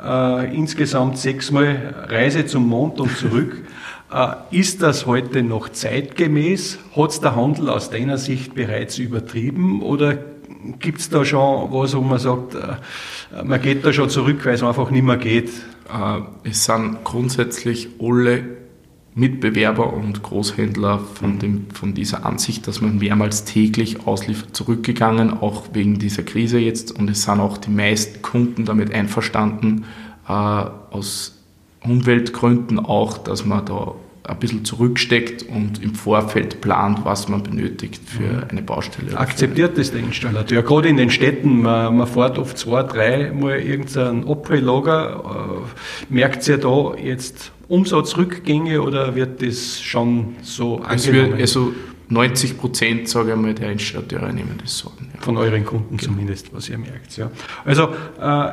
äh, 0.06 0.56
insgesamt 0.56 1.18
sechsmal 1.18 2.06
Reise 2.08 2.46
zum 2.46 2.68
Mond 2.68 3.00
und 3.00 3.16
zurück. 3.18 3.64
Äh, 4.14 4.36
ist 4.52 4.84
das 4.84 5.08
heute 5.08 5.42
noch 5.42 5.68
zeitgemäß? 5.68 6.78
Hat 6.96 7.10
es 7.10 7.22
der 7.22 7.36
Handel 7.36 7.70
aus 7.70 7.90
deiner 7.90 8.20
Sicht 8.20 8.54
bereits 8.54 9.00
übertrieben 9.00 9.82
oder 9.82 10.20
gibt 10.80 11.00
es 11.00 11.10
da 11.10 11.26
schon 11.26 11.72
was, 11.72 11.96
wo 11.96 12.02
man 12.02 12.20
sagt, 12.20 12.54
äh, 12.54 13.44
man 13.44 13.60
geht 13.60 13.84
da 13.84 13.92
schon 13.92 14.10
zurück, 14.12 14.46
weil 14.46 14.54
es 14.54 14.62
einfach 14.62 14.92
nicht 14.92 15.04
mehr 15.04 15.18
geht? 15.18 15.50
Äh, 15.92 16.22
es 16.50 16.66
sind 16.66 17.04
grundsätzlich 17.04 17.90
alle 18.00 18.44
Mitbewerber 19.18 19.94
und 19.94 20.24
Großhändler 20.24 21.00
von, 21.00 21.40
dem, 21.40 21.68
von 21.74 21.94
dieser 21.94 22.26
Ansicht, 22.26 22.68
dass 22.68 22.82
man 22.82 22.98
mehrmals 22.98 23.46
täglich 23.46 24.06
ausliefert, 24.06 24.54
zurückgegangen, 24.54 25.32
auch 25.32 25.64
wegen 25.72 26.00
dieser 26.00 26.24
Krise 26.24 26.60
jetzt. 26.60 26.92
Und 26.92 27.10
es 27.10 27.24
sind 27.24 27.40
auch 27.40 27.58
die 27.58 27.72
meisten 27.72 28.22
Kunden 28.22 28.66
damit 28.66 28.94
einverstanden, 28.94 29.86
äh, 30.28 30.32
aus 30.32 31.42
Umweltgründen 31.82 32.78
auch, 32.78 33.18
dass 33.18 33.46
man 33.46 33.66
da 33.66 33.96
ein 34.28 34.40
bisschen 34.40 34.66
zurücksteckt 34.66 35.44
und 35.44 35.82
im 35.84 35.94
Vorfeld 35.94 36.62
plant, 36.62 37.06
was 37.06 37.30
man 37.30 37.44
benötigt 37.44 38.02
für 38.06 38.24
mhm. 38.24 38.44
eine 38.50 38.62
Baustelle. 38.62 39.18
Akzeptiert 39.18 39.78
das 39.78 39.92
der 39.92 40.02
Installateur? 40.02 40.64
Gerade 40.64 40.90
in 40.90 40.98
den 40.98 41.10
Städten, 41.10 41.62
man, 41.62 41.96
man 41.96 42.08
fährt 42.08 42.38
oft 42.38 42.58
zwei, 42.58 42.84
drei 42.84 43.32
Mal 43.32 43.60
irgendein 43.60 44.28
Abfalllager. 44.28 45.64
Äh, 46.10 46.14
merkt 46.14 46.48
ihr 46.48 46.58
da 46.58 46.96
jetzt 46.96 47.52
Umsatzrückgänge 47.68 48.82
oder 48.82 49.16
wird 49.16 49.42
das 49.42 49.82
schon 49.82 50.36
so 50.42 50.78
angenommen? 50.80 51.34
Also 51.34 51.74
90 52.10 52.58
Prozent, 52.58 53.10
sage 53.10 53.32
ich 53.32 53.38
mal, 53.38 53.54
der 53.54 53.72
Installateure 53.72 54.32
nehmen 54.32 54.60
das 54.62 54.78
so 54.78 54.90
an. 54.90 55.10
Ja. 55.14 55.22
Von 55.22 55.38
euren 55.38 55.66
Kunden 55.66 55.98
genau. 55.98 56.12
zumindest, 56.12 56.54
was 56.54 56.70
ihr 56.70 56.78
merkt. 56.78 57.18
Ja. 57.18 57.32
Also 57.64 57.90
äh, 58.20 58.52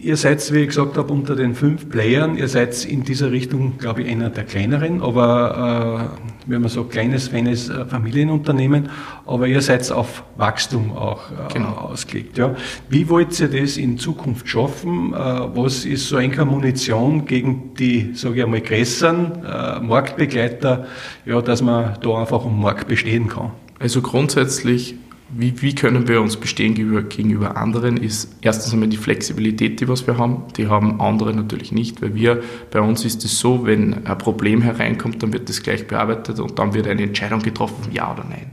Ihr 0.00 0.16
seid, 0.16 0.52
wie 0.52 0.60
ich 0.60 0.68
gesagt 0.68 0.96
habe, 0.96 1.12
unter 1.12 1.34
den 1.34 1.56
fünf 1.56 1.88
Playern. 1.88 2.36
Ihr 2.36 2.46
seid 2.46 2.84
in 2.84 3.02
dieser 3.02 3.32
Richtung, 3.32 3.78
glaube 3.78 4.02
ich, 4.02 4.08
einer 4.08 4.30
der 4.30 4.44
kleineren, 4.44 5.02
aber 5.02 6.14
äh, 6.46 6.48
wenn 6.48 6.60
man 6.60 6.70
so 6.70 6.84
kleines, 6.84 7.26
feines 7.26 7.68
äh, 7.68 7.84
Familienunternehmen. 7.84 8.90
Aber 9.26 9.48
ihr 9.48 9.60
seid 9.60 9.90
auf 9.90 10.22
Wachstum 10.36 10.92
auch 10.92 11.32
äh, 11.32 11.52
genau. 11.52 11.70
ausgelegt. 11.70 12.38
Ja. 12.38 12.54
Wie 12.88 13.08
wollt 13.08 13.40
ihr 13.40 13.48
das 13.48 13.76
in 13.76 13.98
Zukunft 13.98 14.48
schaffen? 14.48 15.14
Äh, 15.14 15.16
was 15.16 15.84
ist 15.84 16.08
so 16.08 16.16
eine 16.16 16.44
Munition 16.44 17.24
gegen 17.24 17.74
die, 17.74 18.12
sage 18.14 18.36
ich 18.36 18.44
einmal, 18.44 18.60
größeren 18.60 19.44
äh, 19.44 19.80
Marktbegleiter, 19.80 20.86
ja, 21.26 21.42
dass 21.42 21.60
man 21.60 21.96
da 22.00 22.20
einfach 22.20 22.44
am 22.44 22.60
Markt 22.60 22.86
bestehen 22.86 23.26
kann? 23.26 23.50
Also 23.80 24.00
grundsätzlich 24.00 24.94
wie, 25.30 25.60
wie 25.60 25.74
können 25.74 26.08
wir 26.08 26.22
uns 26.22 26.36
bestehen 26.36 26.74
gegenüber, 26.74 27.02
gegenüber 27.02 27.56
anderen, 27.56 27.98
ist 27.98 28.34
erstens 28.40 28.72
einmal 28.72 28.88
die 28.88 28.96
Flexibilität, 28.96 29.80
die 29.80 29.88
was 29.88 30.06
wir 30.06 30.16
haben. 30.16 30.44
Die 30.56 30.68
haben 30.68 31.00
andere 31.00 31.34
natürlich 31.34 31.70
nicht, 31.70 32.00
weil 32.00 32.14
wir, 32.14 32.42
bei 32.70 32.80
uns 32.80 33.04
ist 33.04 33.24
es 33.24 33.38
so, 33.38 33.66
wenn 33.66 34.06
ein 34.06 34.18
Problem 34.18 34.62
hereinkommt, 34.62 35.22
dann 35.22 35.32
wird 35.32 35.48
das 35.48 35.62
gleich 35.62 35.86
bearbeitet 35.86 36.40
und 36.40 36.58
dann 36.58 36.72
wird 36.72 36.86
eine 36.86 37.02
Entscheidung 37.02 37.42
getroffen, 37.42 37.92
ja 37.92 38.12
oder 38.12 38.24
nein. 38.24 38.50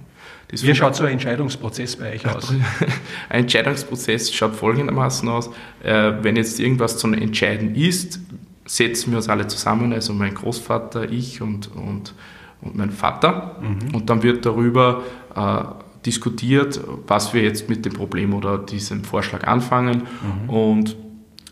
Das 0.50 0.64
Wie 0.64 0.76
schaut 0.76 0.96
so 0.96 1.06
ein 1.06 1.14
Entscheidungsprozess 1.14 1.96
bei 1.96 2.14
euch 2.14 2.28
aus? 2.28 2.54
ein 3.30 3.42
Entscheidungsprozess 3.42 4.32
schaut 4.34 4.56
folgendermaßen 4.56 5.28
aus. 5.30 5.50
Äh, 5.82 6.14
wenn 6.22 6.36
jetzt 6.36 6.60
irgendwas 6.60 6.98
zu 6.98 7.08
entscheiden 7.08 7.74
ist, 7.74 8.20
setzen 8.66 9.12
wir 9.12 9.18
uns 9.18 9.30
alle 9.30 9.48
zusammen, 9.48 9.94
also 9.94 10.14
mein 10.14 10.34
Großvater, 10.34 11.10
ich 11.12 11.42
und, 11.42 11.74
und, 11.76 12.14
und 12.62 12.76
mein 12.76 12.92
Vater. 12.92 13.60
Mhm. 13.62 13.96
Und 13.96 14.10
dann 14.10 14.24
wird 14.24 14.46
darüber 14.46 15.04
äh, 15.36 15.85
diskutiert, 16.06 16.80
was 17.08 17.34
wir 17.34 17.44
jetzt 17.44 17.70
mit 17.70 17.86
dem 17.86 17.94
Problem 17.94 18.34
oder 18.34 18.58
diesem 18.58 19.04
Vorschlag 19.04 19.48
anfangen. 19.48 20.04
Mhm. 20.44 20.50
Und 20.50 20.96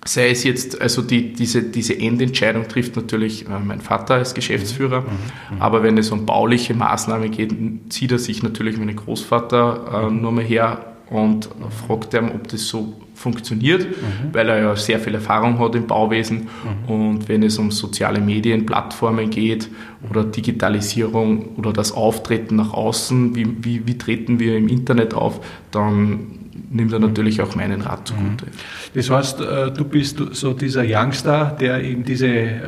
sei 0.05 0.29
es 0.29 0.43
jetzt, 0.43 0.81
also 0.81 1.01
die, 1.01 1.33
diese, 1.33 1.63
diese 1.63 1.98
Endentscheidung 1.98 2.67
trifft 2.67 2.95
natürlich 2.95 3.48
äh, 3.48 3.60
mein 3.60 3.81
Vater 3.81 4.15
als 4.15 4.33
Geschäftsführer, 4.33 5.01
mhm. 5.01 5.55
Mhm. 5.55 5.62
aber 5.62 5.83
wenn 5.83 5.98
es 5.98 6.12
um 6.12 6.25
bauliche 6.25 6.74
Maßnahmen 6.74 7.31
geht, 7.31 7.53
zieht 7.89 8.12
er 8.12 8.19
sich 8.19 8.43
natürlich 8.43 8.77
meinen 8.77 8.95
Großvater 8.95 10.05
äh, 10.05 10.10
mhm. 10.10 10.22
nur 10.22 10.31
mal 10.31 10.43
her 10.43 10.93
und 11.10 11.50
fragt 11.86 12.13
ihn, 12.13 12.31
ob 12.33 12.48
das 12.48 12.67
so 12.67 12.93
funktioniert, 13.13 13.86
mhm. 13.86 14.33
weil 14.33 14.50
er 14.50 14.60
ja 14.60 14.75
sehr 14.75 15.00
viel 15.00 15.15
Erfahrung 15.15 15.60
hat 15.60 15.75
im 15.75 15.88
Bauwesen. 15.88 16.48
Mhm. 16.88 16.93
Und 16.93 17.29
wenn 17.29 17.43
es 17.43 17.57
um 17.57 17.72
soziale 17.72 18.19
Medien, 18.19 18.65
Plattformen 18.65 19.29
geht 19.29 19.69
oder 20.10 20.24
Digitalisierung 20.24 21.55
oder 21.55 21.72
das 21.72 21.91
Auftreten 21.91 22.55
nach 22.55 22.74
außen, 22.74 23.36
wie, 23.36 23.63
wie, 23.63 23.88
wie 23.88 23.98
treten 23.98 24.39
wir 24.39 24.57
im 24.57 24.67
Internet 24.67 25.13
auf, 25.13 25.39
dann 25.72 26.39
nimmt 26.69 26.91
er 26.91 27.00
natürlich 27.00 27.41
auch 27.41 27.55
meinen 27.55 27.81
Rat 27.81 28.07
zugute. 28.07 28.45
Mhm. 28.45 28.51
Das 28.95 29.10
heißt, 29.10 29.41
äh, 29.41 29.72
du 29.72 29.86
bist 29.86 30.22
so 30.31 30.53
dieser 30.53 30.83
Youngster, 30.86 31.55
der 31.60 31.83
eben 31.83 32.03
diese 32.03 32.27
äh, 32.27 32.60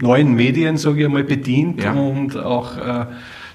neuen 0.00 0.34
Medien, 0.34 0.76
sage 0.78 1.00
ich 1.00 1.06
einmal, 1.06 1.24
bedient 1.24 1.82
ja. 1.82 1.92
und 1.92 2.36
auch 2.36 2.76
äh, 2.76 3.06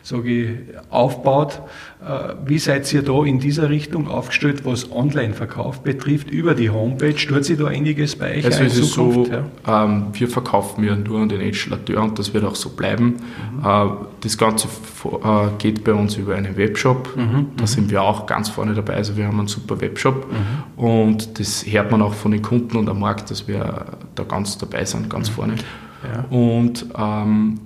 sage 0.08 0.30
ich, 0.30 0.50
aufbaut. 0.90 1.62
Äh, 2.02 2.36
wie 2.46 2.60
seid 2.60 2.92
ihr 2.94 3.02
da 3.02 3.26
in 3.26 3.40
dieser 3.40 3.70
Richtung 3.70 4.08
aufgestellt, 4.08 4.64
was 4.64 4.90
Online-Verkauf 4.90 5.82
betrifft, 5.82 6.32
über 6.32 6.56
die 6.56 6.70
Homepage? 6.70 7.14
Tut 7.14 7.44
sich 7.44 7.58
da 7.58 7.68
einiges 7.68 8.16
bei 8.16 8.38
euch 8.38 8.46
also 8.46 8.64
es 8.64 8.92
Zukunft? 8.92 9.32
Ist 9.32 9.38
so, 9.66 9.72
ja? 9.72 9.84
ähm, 9.84 10.08
wir 10.14 10.30
verkaufen 10.30 10.86
ja 10.86 10.96
nur 10.96 11.20
an 11.20 11.28
den 11.28 11.42
Installateur 11.42 12.02
und 12.04 12.18
das 12.18 12.34
wird 12.34 12.46
auch 12.46 12.56
so 12.56 12.70
bleiben. 12.70 13.18
Mhm. 13.60 13.66
Äh, 13.66 13.86
das 14.22 14.38
Ganze 14.38 14.70
äh, 15.04 15.48
geht 15.58 15.84
bei 15.84 15.94
uns 15.94 16.16
über 16.16 16.36
einen 16.36 16.56
Webshop. 16.56 17.14
Mhm. 17.18 17.48
Da 17.58 17.68
sind 17.68 17.92
wir 17.92 18.02
auch 18.02 18.26
ganz 18.26 18.48
vorne 18.48 18.74
dabei. 18.76 18.94
Also 18.94 19.18
wir 19.18 19.28
haben 19.28 19.40
einen 19.40 19.50
super 19.50 19.82
Webshop 19.82 20.26
mhm. 20.32 20.82
und 20.82 21.38
das 21.38 21.66
hört 21.66 21.92
man 21.92 22.02
auch 22.02 22.14
von 22.14 22.32
den 22.32 22.42
Kunden 22.42 22.78
und 22.78 22.88
am 22.88 23.02
Markt, 23.02 23.30
dass 23.30 23.46
wir 23.50 23.88
da 24.16 24.24
ganz 24.24 24.58
dabei 24.58 24.86
sind, 24.86 25.10
ganz 25.10 25.30
mhm. 25.30 25.34
vorne. 25.34 25.56
Ja. 26.04 26.24
Und 26.30 26.86
ähm, 26.98 27.60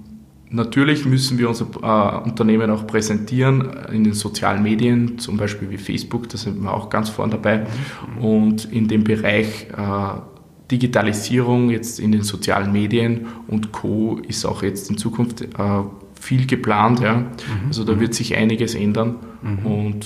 Natürlich 0.53 1.05
müssen 1.05 1.37
wir 1.37 1.47
unser 1.47 1.65
äh, 1.81 2.29
Unternehmen 2.29 2.69
auch 2.71 2.85
präsentieren 2.85 3.71
in 3.91 4.03
den 4.03 4.13
sozialen 4.13 4.61
Medien, 4.61 5.17
zum 5.17 5.37
Beispiel 5.37 5.69
wie 5.69 5.77
Facebook, 5.77 6.27
da 6.27 6.37
sind 6.37 6.61
wir 6.61 6.73
auch 6.73 6.89
ganz 6.89 7.09
vorne 7.09 7.31
dabei. 7.31 7.65
Und 8.19 8.65
in 8.65 8.89
dem 8.89 9.05
Bereich 9.05 9.67
äh, 9.69 10.19
Digitalisierung 10.69 11.69
jetzt 11.69 11.99
in 11.99 12.11
den 12.11 12.23
sozialen 12.23 12.71
Medien 12.71 13.27
und 13.47 13.71
Co. 13.71 14.19
ist 14.27 14.45
auch 14.45 14.61
jetzt 14.61 14.89
in 14.89 14.97
Zukunft 14.97 15.41
äh, 15.41 15.47
viel 16.19 16.45
geplant. 16.45 16.99
Ja. 16.99 17.15
Mhm. 17.15 17.27
Also 17.67 17.85
da 17.85 17.99
wird 17.99 18.13
sich 18.13 18.35
einiges 18.35 18.75
ändern. 18.75 19.17
Mhm. 19.41 19.65
Und 19.65 20.05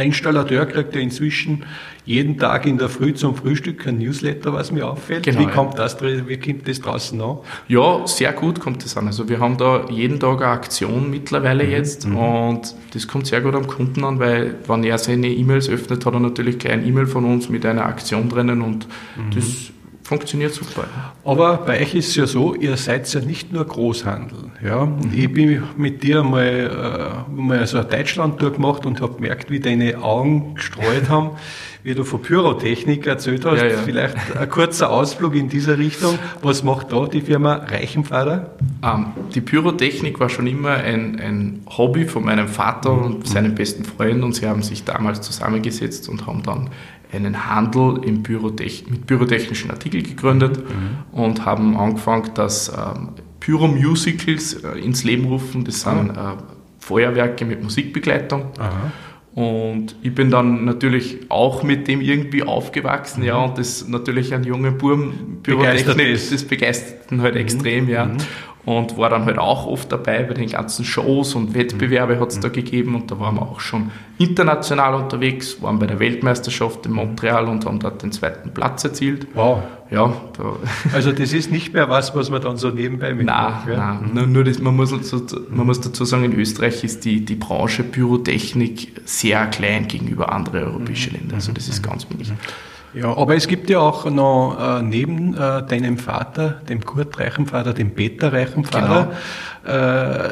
der 0.00 0.06
Installateur 0.06 0.64
kriegt 0.64 0.94
ja 0.94 1.00
inzwischen 1.00 1.64
jeden 2.06 2.38
Tag 2.38 2.64
in 2.64 2.78
der 2.78 2.88
Früh 2.88 3.12
zum 3.12 3.36
Frühstück 3.36 3.86
ein 3.86 3.98
Newsletter, 3.98 4.52
was 4.54 4.72
mir 4.72 4.88
auffällt. 4.88 5.24
Genau, 5.24 5.40
wie, 5.40 5.46
kommt 5.46 5.78
das, 5.78 6.00
wie 6.00 6.38
kommt 6.38 6.66
das 6.66 6.80
draußen 6.80 7.20
an? 7.20 7.38
Ja, 7.68 8.06
sehr 8.06 8.32
gut 8.32 8.60
kommt 8.60 8.82
das 8.82 8.96
an. 8.96 9.06
Also 9.06 9.28
wir 9.28 9.38
haben 9.40 9.58
da 9.58 9.84
jeden 9.90 10.18
Tag 10.18 10.40
eine 10.40 10.52
Aktion 10.52 11.10
mittlerweile 11.10 11.64
mhm. 11.64 11.70
jetzt 11.70 12.08
mhm. 12.08 12.16
und 12.16 12.74
das 12.94 13.06
kommt 13.06 13.26
sehr 13.26 13.42
gut 13.42 13.54
am 13.54 13.66
Kunden 13.66 14.02
an, 14.04 14.18
weil 14.18 14.54
wenn 14.66 14.84
er 14.84 14.96
seine 14.96 15.28
E-Mails 15.28 15.68
öffnet, 15.68 16.06
hat 16.06 16.14
er 16.14 16.20
natürlich 16.20 16.58
gleich 16.58 16.72
ein 16.72 16.86
E-Mail 16.86 17.06
von 17.06 17.26
uns 17.26 17.50
mit 17.50 17.66
einer 17.66 17.84
Aktion 17.84 18.30
drinnen 18.30 18.62
und 18.62 18.88
mhm. 19.16 19.34
das 19.34 19.70
funktioniert 20.10 20.52
super. 20.52 20.86
Aber 21.24 21.58
bei 21.58 21.80
euch 21.80 21.94
ist 21.94 22.08
es 22.08 22.16
ja 22.16 22.26
so, 22.26 22.56
ihr 22.56 22.76
seid 22.76 23.12
ja 23.14 23.20
nicht 23.20 23.52
nur 23.52 23.64
Großhandel. 23.64 24.50
Ja? 24.60 24.84
Mhm. 24.84 25.12
Ich 25.14 25.32
bin 25.32 25.62
mit 25.76 26.02
dir 26.02 26.24
mal, 26.24 27.24
äh, 27.28 27.30
mal 27.30 27.64
so 27.68 27.78
eine 27.78 27.86
Deutschland-Tour 27.86 28.54
gemacht 28.54 28.84
und 28.86 29.00
habe 29.00 29.14
gemerkt, 29.14 29.52
wie 29.52 29.60
deine 29.60 30.02
Augen 30.02 30.56
gestreut 30.56 31.08
haben, 31.08 31.30
wie 31.84 31.94
du 31.94 32.02
von 32.02 32.20
Pyrotechnik 32.20 33.06
erzählt 33.06 33.44
hast. 33.44 33.62
Ja, 33.62 33.68
ja. 33.68 33.78
Vielleicht 33.84 34.16
ein 34.36 34.50
kurzer 34.50 34.90
Ausflug 34.90 35.36
in 35.36 35.48
diese 35.48 35.78
Richtung. 35.78 36.18
Was 36.42 36.64
macht 36.64 36.90
da 36.90 37.06
die 37.06 37.20
Firma 37.20 37.54
Reichenpfader? 37.70 38.50
Ähm, 38.82 39.12
die 39.32 39.40
Pyrotechnik 39.40 40.18
war 40.18 40.28
schon 40.28 40.48
immer 40.48 40.72
ein, 40.72 41.20
ein 41.20 41.62
Hobby 41.68 42.04
von 42.04 42.24
meinem 42.24 42.48
Vater 42.48 42.90
und 42.90 43.28
seinem 43.28 43.54
besten 43.54 43.84
Freund 43.84 44.24
und 44.24 44.34
sie 44.34 44.48
haben 44.48 44.62
sich 44.62 44.82
damals 44.82 45.20
zusammengesetzt 45.20 46.08
und 46.08 46.26
haben 46.26 46.42
dann 46.42 46.68
einen 47.12 47.48
Handel 47.48 48.00
Pyrotech 48.22 48.84
mit 48.88 49.06
pyrotechnischen 49.06 49.70
Artikeln 49.70 50.04
gegründet 50.04 50.58
mhm. 50.58 51.18
und 51.18 51.44
haben 51.44 51.76
angefangen, 51.76 52.30
dass 52.34 52.68
ähm, 52.68 53.10
Pyro-Musicals 53.40 54.64
äh, 54.64 54.78
ins 54.78 55.04
Leben 55.04 55.24
rufen. 55.24 55.64
Das 55.64 55.80
sind 55.80 56.16
ah. 56.16 56.34
äh, 56.34 56.42
Feuerwerke 56.78 57.44
mit 57.44 57.62
Musikbegleitung. 57.62 58.46
Aha. 58.58 58.92
Und 59.34 59.94
ich 60.02 60.14
bin 60.14 60.30
dann 60.30 60.64
natürlich 60.64 61.18
auch 61.28 61.62
mit 61.62 61.86
dem 61.86 62.00
irgendwie 62.00 62.42
aufgewachsen, 62.42 63.20
mhm. 63.20 63.26
ja, 63.26 63.36
und 63.36 63.58
das 63.58 63.86
natürlich 63.86 64.34
ein 64.34 64.42
junger 64.44 64.72
Burm, 64.72 65.38
Pyrotechnik, 65.42 66.12
das 66.30 66.44
begeistert 66.44 67.10
halt 67.20 67.34
mhm. 67.34 67.40
extrem, 67.40 67.88
ja. 67.88 68.06
Mhm 68.06 68.18
und 68.78 68.96
war 68.96 69.10
dann 69.10 69.24
halt 69.24 69.38
auch 69.38 69.66
oft 69.66 69.90
dabei 69.90 70.22
bei 70.22 70.34
den 70.34 70.48
ganzen 70.48 70.84
Shows 70.84 71.34
und 71.34 71.54
Wettbewerbe 71.54 72.20
hat 72.20 72.30
es 72.30 72.40
da 72.40 72.48
mhm. 72.48 72.52
gegeben 72.52 72.94
und 72.94 73.10
da 73.10 73.18
waren 73.18 73.36
wir 73.36 73.42
auch 73.42 73.60
schon 73.60 73.90
international 74.18 74.94
unterwegs, 74.94 75.62
waren 75.62 75.78
bei 75.78 75.86
der 75.86 75.98
Weltmeisterschaft 75.98 76.84
in 76.86 76.92
Montreal 76.92 77.46
und 77.46 77.64
haben 77.64 77.78
dort 77.80 78.02
den 78.02 78.12
zweiten 78.12 78.52
Platz 78.52 78.84
erzielt. 78.84 79.26
Wow. 79.34 79.62
Ja. 79.90 80.12
Da 80.36 80.56
also 80.92 81.12
das 81.12 81.32
ist 81.32 81.50
nicht 81.50 81.72
mehr 81.72 81.88
was, 81.88 82.14
was 82.14 82.30
man 82.30 82.42
dann 82.42 82.56
so 82.56 82.70
nebenbei 82.70 83.14
mitmacht? 83.14 83.66
Nein, 83.66 83.76
ja? 83.76 83.94
nein. 83.94 84.10
Nur, 84.14 84.26
nur 84.26 84.44
das, 84.44 84.58
man, 84.58 84.76
muss, 84.76 84.92
man 84.92 85.66
muss 85.66 85.80
dazu 85.80 86.04
sagen, 86.04 86.24
in 86.24 86.38
Österreich 86.38 86.84
ist 86.84 87.04
die, 87.04 87.24
die 87.24 87.36
Branche 87.36 87.82
Pyrotechnik 87.82 88.92
sehr 89.04 89.46
klein 89.46 89.88
gegenüber 89.88 90.32
anderen 90.32 90.64
europäischen 90.64 91.12
mhm. 91.12 91.20
Ländern. 91.20 91.36
Also 91.36 91.52
das 91.52 91.68
ist 91.68 91.82
ganz 91.82 92.06
wenig. 92.10 92.32
Ja, 92.92 93.16
aber 93.16 93.36
es 93.36 93.46
gibt 93.46 93.70
ja 93.70 93.78
auch 93.78 94.08
noch 94.10 94.56
äh, 94.58 94.82
neben 94.82 95.34
äh, 95.34 95.64
deinem 95.66 95.96
Vater, 95.96 96.60
dem 96.68 96.84
Kurt 96.84 97.18
Reichenvater, 97.18 97.72
dem 97.72 97.94
Peter 97.94 98.32
Reichenvater, 98.32 99.10
genau. 99.64 99.76
äh, 99.76 100.30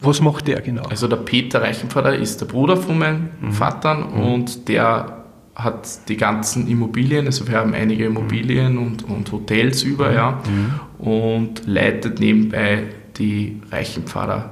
was 0.00 0.20
macht 0.20 0.48
der 0.48 0.60
genau? 0.60 0.82
Also 0.84 1.08
der 1.08 1.16
Peter 1.16 1.62
Reichenvater 1.62 2.14
ist 2.14 2.40
der 2.40 2.46
Bruder 2.46 2.76
von 2.76 2.98
meinem 2.98 3.30
mhm. 3.40 3.52
Vater 3.52 3.94
mhm. 3.94 4.20
und 4.20 4.68
der 4.68 5.24
hat 5.54 6.08
die 6.08 6.16
ganzen 6.16 6.66
Immobilien, 6.68 7.26
also 7.26 7.46
wir 7.46 7.58
haben 7.58 7.74
einige 7.74 8.06
Immobilien 8.06 8.78
und, 8.78 9.08
und 9.08 9.30
Hotels 9.32 9.82
über, 9.82 10.10
mhm. 10.10 10.14
ja, 10.14 10.38
mhm. 10.46 11.06
und 11.06 11.66
leitet 11.66 12.20
nebenbei 12.20 12.84
die 13.16 13.60
Reichenpfarrer. 13.70 14.50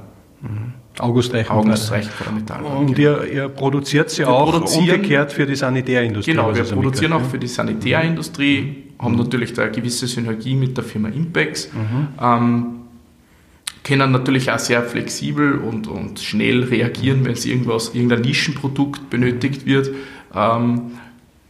Mhm. 1.01 1.11
August 1.11 1.33
Reichenpfarrer. 1.33 1.61
August 1.61 1.91
Reichenpfarrer 1.91 2.33
Metall. 2.33 2.63
Und 2.63 2.99
ihr, 2.99 3.25
ihr 3.33 3.49
produziert 3.49 4.11
sie 4.11 4.25
auch 4.25 4.77
umgekehrt 4.77 5.33
für 5.33 5.47
die 5.47 5.57
Sanitärindustrie. 5.57 6.33
Genau, 6.33 6.55
wir 6.55 6.65
produzieren 6.65 7.13
auch 7.13 7.25
für 7.25 7.39
die 7.39 7.47
Sanitärindustrie, 7.47 8.61
mhm. 8.99 9.03
haben 9.03 9.17
natürlich 9.17 9.53
da 9.53 9.63
eine 9.63 9.73
gewisse 9.73 10.07
Synergie 10.07 10.55
mit 10.55 10.77
der 10.77 10.85
Firma 10.85 11.09
Impex. 11.09 11.71
Mhm. 11.73 12.09
Ähm, 12.21 12.67
können 13.83 14.13
natürlich 14.13 14.51
auch 14.51 14.59
sehr 14.59 14.83
flexibel 14.83 15.55
und, 15.55 15.87
und 15.87 16.21
schnell 16.21 16.65
reagieren, 16.65 17.25
wenn 17.25 17.33
es 17.33 17.47
irgendwas, 17.47 17.95
irgendein 17.95 18.21
Nischenprodukt 18.21 19.09
benötigt 19.09 19.65
wird. 19.65 19.91
Ähm, 20.35 20.93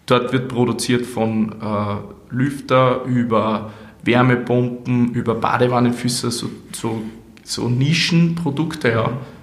dort 0.07 0.33
wird 0.33 0.49
produziert 0.49 1.07
von 1.07 1.53
äh, 1.61 1.97
Lüfter 2.31 3.03
über 3.05 3.73
Wärmepumpen, 4.05 5.13
über 5.13 5.35
Badewannenfüße, 5.35 6.31
so, 6.31 6.49
so, 6.73 7.03
so 7.43 7.69
Nischenprodukte, 7.69 8.91
ja 8.91 9.09
Mhm. 9.09 9.40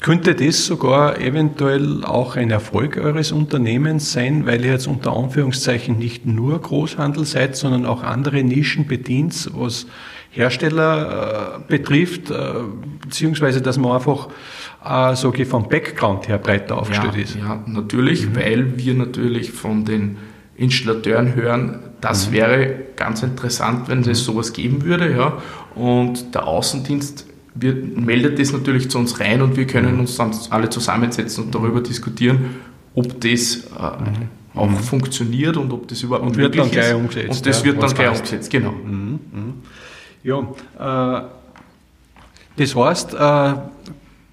Könnte 0.00 0.34
das 0.34 0.66
sogar 0.66 1.20
eventuell 1.20 2.04
auch 2.04 2.34
ein 2.34 2.50
Erfolg 2.50 2.96
eures 2.96 3.30
Unternehmens 3.30 4.12
sein, 4.12 4.44
weil 4.44 4.64
ihr 4.64 4.72
jetzt 4.72 4.88
unter 4.88 5.16
Anführungszeichen 5.16 5.98
nicht 5.98 6.26
nur 6.26 6.60
Großhandel 6.60 7.24
seid, 7.24 7.56
sondern 7.56 7.86
auch 7.86 8.02
andere 8.02 8.42
Nischen 8.42 8.88
bedient, 8.88 9.50
was 9.54 9.86
Hersteller 10.30 11.58
äh, 11.58 11.60
betrifft, 11.68 12.30
äh, 12.30 12.34
beziehungsweise 13.00 13.62
dass 13.62 13.78
man 13.78 13.92
einfach, 13.92 14.28
äh, 14.84 15.40
ich, 15.42 15.48
vom 15.48 15.68
Background 15.68 16.28
her 16.28 16.38
breiter 16.38 16.78
aufgestellt 16.78 17.14
ja, 17.14 17.22
ist? 17.22 17.36
Ja, 17.36 17.62
natürlich, 17.66 18.26
mhm. 18.26 18.36
weil 18.36 18.78
wir 18.78 18.94
natürlich 18.94 19.52
von 19.52 19.84
den 19.84 20.18
Installateuren 20.56 21.34
hören, 21.34 21.78
das 22.00 22.28
mhm. 22.28 22.34
wäre 22.34 22.74
ganz 22.96 23.22
interessant, 23.22 23.88
wenn 23.88 24.00
es 24.00 24.06
mhm. 24.06 24.14
sowas 24.14 24.52
geben 24.52 24.84
würde. 24.84 25.10
Ja. 25.10 25.38
Und 25.74 26.34
der 26.34 26.46
Außendienst 26.46 27.26
wird, 27.58 27.96
meldet 27.96 28.38
das 28.38 28.52
natürlich 28.52 28.90
zu 28.90 28.98
uns 28.98 29.18
rein 29.20 29.42
und 29.42 29.56
wir 29.56 29.66
können 29.66 29.94
mhm. 29.94 30.00
uns 30.00 30.16
dann 30.16 30.32
alle 30.50 30.70
zusammensetzen 30.70 31.44
und 31.44 31.54
darüber 31.54 31.80
diskutieren, 31.80 32.56
ob 32.94 33.20
das 33.20 33.56
äh, 33.56 33.58
mhm. 33.58 34.28
auch 34.54 34.68
mhm. 34.68 34.76
funktioniert 34.76 35.56
und 35.56 35.72
ob 35.72 35.88
das 35.88 36.02
überhaupt 36.02 36.26
und 36.26 36.36
wird 36.36 36.56
dann 36.56 36.70
gleich 36.70 36.94
umgesetzt. 36.94 37.38
Und 37.38 37.46
das 37.46 37.60
ja, 37.60 37.64
wird 37.66 37.82
dann 37.82 37.94
gleich 37.94 38.10
heißt. 38.10 38.20
umgesetzt, 38.20 38.50
genau. 38.50 38.72
Mhm. 38.72 39.20
mhm. 39.32 39.54
Ja, 40.22 40.40
äh, 41.20 41.22
das 42.56 42.74
heißt, 42.74 43.14
äh, 43.14 43.54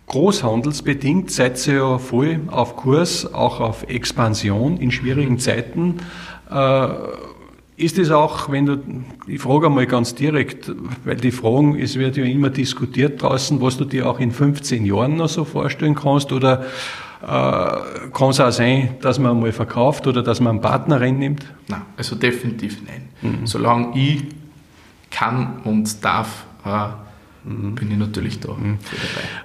großhandelsbedingt 0.08 1.30
seid 1.30 1.66
ihr 1.68 1.74
ja 1.76 1.98
voll 1.98 2.42
auf 2.48 2.76
Kurs, 2.78 3.32
auch 3.34 3.60
auf 3.60 3.84
Expansion 3.84 4.78
in 4.78 4.92
schwierigen 4.92 5.40
Zeiten. 5.40 5.98
Äh, 6.50 6.88
ist 7.76 7.98
es 7.98 8.12
auch, 8.12 8.52
wenn 8.52 8.66
du, 8.66 8.78
ich 9.28 9.42
frage 9.42 9.68
einmal 9.68 9.88
ganz 9.88 10.14
direkt, 10.14 10.72
weil 11.04 11.16
die 11.16 11.32
Fragen, 11.32 11.80
es 11.80 11.98
wird 11.98 12.18
ja 12.18 12.24
immer 12.24 12.50
diskutiert 12.50 13.22
draußen, 13.22 13.62
was 13.62 13.78
du 13.78 13.86
dir 13.86 14.08
auch 14.08 14.20
in 14.20 14.32
15 14.32 14.86
Jahren 14.86 15.16
noch 15.16 15.30
so 15.30 15.44
vorstellen 15.44 15.96
kannst 15.96 16.32
oder 16.32 16.66
äh, 17.22 17.26
kann 17.26 18.30
es 18.30 18.40
auch 18.40 18.52
sein, 18.52 18.96
dass 19.02 19.18
man 19.18 19.40
mal 19.40 19.52
verkauft 19.52 20.06
oder 20.08 20.22
dass 20.22 20.40
man 20.40 20.52
einen 20.52 20.62
Partner 20.62 21.02
reinnimmt? 21.02 21.46
Nein, 21.68 21.82
also 21.98 22.16
definitiv 22.16 22.80
nein. 22.86 23.10
Mhm. 23.22 23.48
Solange 23.48 23.98
ich 23.98 24.24
kann 25.10 25.62
und 25.64 26.04
darf, 26.04 26.46
äh. 26.66 27.04
Bin 27.46 27.92
ich 27.92 27.98
natürlich 27.98 28.40
da 28.40 28.54
mhm. 28.54 28.78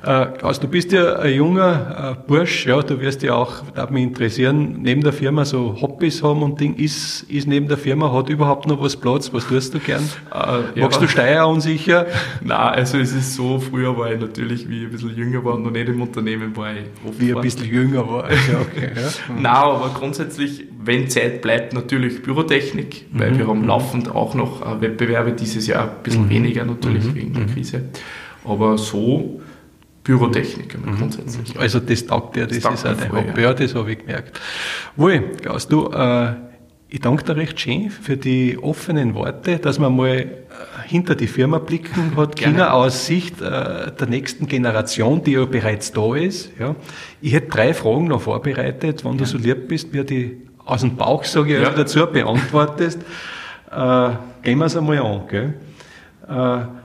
Äh, 0.04 0.26
Klaus, 0.38 0.60
du 0.60 0.68
bist 0.68 0.92
ja 0.92 1.16
ein 1.16 1.34
junger 1.34 2.16
äh, 2.16 2.28
Bursch, 2.28 2.66
ja, 2.66 2.80
du 2.80 3.00
wirst 3.00 3.22
ja 3.22 3.34
auch, 3.34 3.64
darf 3.74 3.90
mich 3.90 4.04
interessieren, 4.04 4.78
neben 4.82 5.02
der 5.02 5.12
Firma 5.12 5.44
so 5.44 5.76
Hobbys 5.80 6.22
haben 6.22 6.42
und 6.42 6.60
Ding, 6.60 6.76
ist, 6.76 7.22
ist 7.22 7.48
neben 7.48 7.66
der 7.66 7.76
Firma, 7.76 8.12
hat 8.12 8.28
überhaupt 8.28 8.68
noch 8.68 8.80
was 8.80 8.96
Platz, 8.96 9.32
was 9.32 9.48
tust 9.48 9.74
du 9.74 9.80
gern? 9.80 10.02
Äh, 10.32 10.80
Magst 10.80 11.00
ja. 11.00 11.06
du 11.06 11.08
Steier 11.08 11.48
unsicher? 11.48 12.06
Nein, 12.40 12.56
also 12.56 12.98
es 12.98 13.12
ist 13.12 13.34
so, 13.34 13.58
früher 13.58 13.96
war 13.98 14.12
ich 14.12 14.20
natürlich, 14.20 14.68
wie 14.68 14.78
ich 14.78 14.84
ein 14.84 14.90
bisschen 14.92 15.16
jünger 15.16 15.44
war 15.44 15.54
und 15.54 15.64
noch 15.64 15.72
nicht 15.72 15.88
im 15.88 16.00
Unternehmen 16.00 16.56
war 16.56 16.72
ich 16.72 16.84
oft 17.06 17.20
Wie 17.20 17.34
ein 17.34 17.40
bisschen 17.40 17.66
jünger 17.66 18.08
war, 18.08 18.30
ja, 18.30 18.60
okay. 18.60 18.90
Ja. 18.94 19.34
Nein, 19.34 19.46
aber 19.46 19.90
grundsätzlich, 19.98 20.64
wenn 20.84 21.10
Zeit 21.10 21.42
bleibt, 21.42 21.72
natürlich 21.72 22.22
Bürotechnik, 22.22 23.06
weil 23.12 23.32
mhm. 23.32 23.38
wir 23.38 23.48
haben 23.48 23.64
laufend 23.64 24.14
auch 24.14 24.34
noch 24.34 24.62
äh, 24.62 24.80
Wettbewerbe, 24.80 25.32
dieses 25.32 25.66
Jahr 25.66 25.84
ein 25.84 26.02
bisschen 26.04 26.26
mhm. 26.26 26.30
weniger 26.30 26.64
natürlich 26.64 27.04
mhm. 27.04 27.14
wegen 27.16 27.32
der 27.32 27.42
mhm. 27.42 27.54
Krise. 27.54 27.87
Aber 28.44 28.78
so 28.78 29.40
Bürotechniker 30.08 30.78
mhm. 30.78 30.96
grundsätzlich. 30.96 31.58
Also 31.58 31.80
das 31.80 32.06
taugt 32.06 32.36
dir, 32.36 32.46
das, 32.46 32.60
das 32.60 32.74
ist 32.74 32.86
auch 32.86 32.96
dein 32.96 33.12
Hobby, 33.12 33.42
ja. 33.42 33.52
das 33.52 33.74
habe 33.74 33.92
ich 33.92 33.98
gemerkt. 33.98 34.40
Wohl, 34.96 35.20
Klaus, 35.42 35.68
du, 35.68 35.90
äh, 35.90 36.32
ich 36.88 37.00
danke 37.00 37.24
dir 37.24 37.36
recht 37.36 37.60
schön 37.60 37.90
für 37.90 38.16
die 38.16 38.58
offenen 38.58 39.14
Worte, 39.14 39.58
dass 39.58 39.78
man 39.78 39.94
mal 39.94 40.16
äh, 40.16 40.28
hinter 40.86 41.14
die 41.14 41.26
Firma 41.26 41.58
blicken 41.58 42.12
hat 42.16 42.36
China 42.36 42.72
aus 42.72 43.04
Sicht 43.04 43.42
äh, 43.42 43.92
der 43.92 44.06
nächsten 44.08 44.46
Generation, 44.46 45.22
die 45.22 45.32
ja 45.32 45.44
bereits 45.44 45.92
da 45.92 46.14
ist. 46.14 46.52
Ja. 46.58 46.74
Ich 47.20 47.34
hätte 47.34 47.48
drei 47.48 47.74
Fragen 47.74 48.08
noch 48.08 48.22
vorbereitet, 48.22 49.04
wenn 49.04 49.12
ja. 49.12 49.18
du 49.18 49.24
so 49.26 49.36
lieb 49.36 49.68
bist, 49.68 49.92
mir 49.92 50.04
die 50.04 50.38
aus 50.64 50.80
dem 50.80 50.96
Bauch, 50.96 51.24
sage 51.24 51.58
ich, 51.58 51.66
also 51.66 51.76
dazu 51.76 52.06
beantwortest. 52.06 53.00
Äh, 53.70 54.10
gehen 54.42 54.58
wir 54.58 54.64
es 54.64 54.76
einmal 54.76 54.98
an. 54.98 55.22
Gell? 55.28 55.54
Äh, 56.28 56.32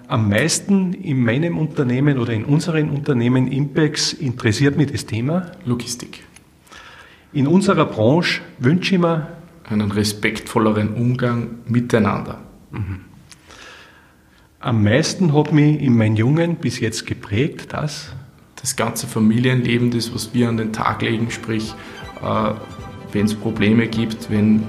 am 0.08 0.30
meisten 0.30 0.94
in 0.94 1.22
meinem 1.24 1.58
Unternehmen 1.58 2.18
oder 2.18 2.34
in 2.34 2.46
unseren 2.46 2.90
Unternehmen 2.90 3.52
Impex 3.52 4.14
interessiert 4.14 4.78
mich 4.78 4.92
das 4.92 5.06
Thema 5.06 5.52
Logistik. 5.66 6.24
In 7.34 7.48
unserer 7.48 7.86
Branche 7.86 8.42
wünsche 8.60 8.96
ich 8.96 9.02
mir 9.02 9.28
einen 9.66 9.92
respektvolleren 9.92 10.94
Umgang 10.94 11.60
miteinander. 11.68 12.40
Mhm. 12.72 13.02
Am 14.60 14.82
meisten 14.82 15.34
hat 15.34 15.52
mich 15.52 15.82
in 15.82 15.98
meinen 15.98 16.16
Jungen 16.16 16.56
bis 16.56 16.80
jetzt 16.80 17.06
geprägt, 17.06 17.74
dass 17.74 18.14
das 18.62 18.78
ganze 18.78 19.08
Familienleben, 19.08 19.92
das, 19.92 20.14
was 20.14 20.34
wir 20.34 20.48
an 20.48 20.56
den 20.56 20.72
Tag 20.72 21.02
legen, 21.02 21.32
sprich, 21.32 21.74
äh, 22.22 22.52
wenn 23.12 23.26
es 23.26 23.36
Probleme 23.36 23.88
gibt, 23.88 24.32
wenn 24.32 24.64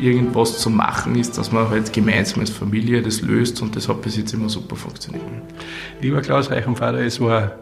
irgendwas 0.00 0.58
zu 0.58 0.70
machen 0.70 1.14
ist, 1.16 1.38
dass 1.38 1.52
man 1.52 1.68
halt 1.68 1.92
gemeinsam 1.92 2.40
als 2.40 2.50
Familie 2.50 3.02
das 3.02 3.20
löst 3.20 3.62
und 3.62 3.76
das 3.76 3.88
hat 3.88 4.02
bis 4.02 4.16
jetzt 4.16 4.32
immer 4.32 4.48
super 4.48 4.76
funktioniert. 4.76 5.24
Lieber 6.00 6.20
Klaus 6.20 6.50
Reichenvater, 6.50 6.98
es 6.98 7.20
war 7.20 7.52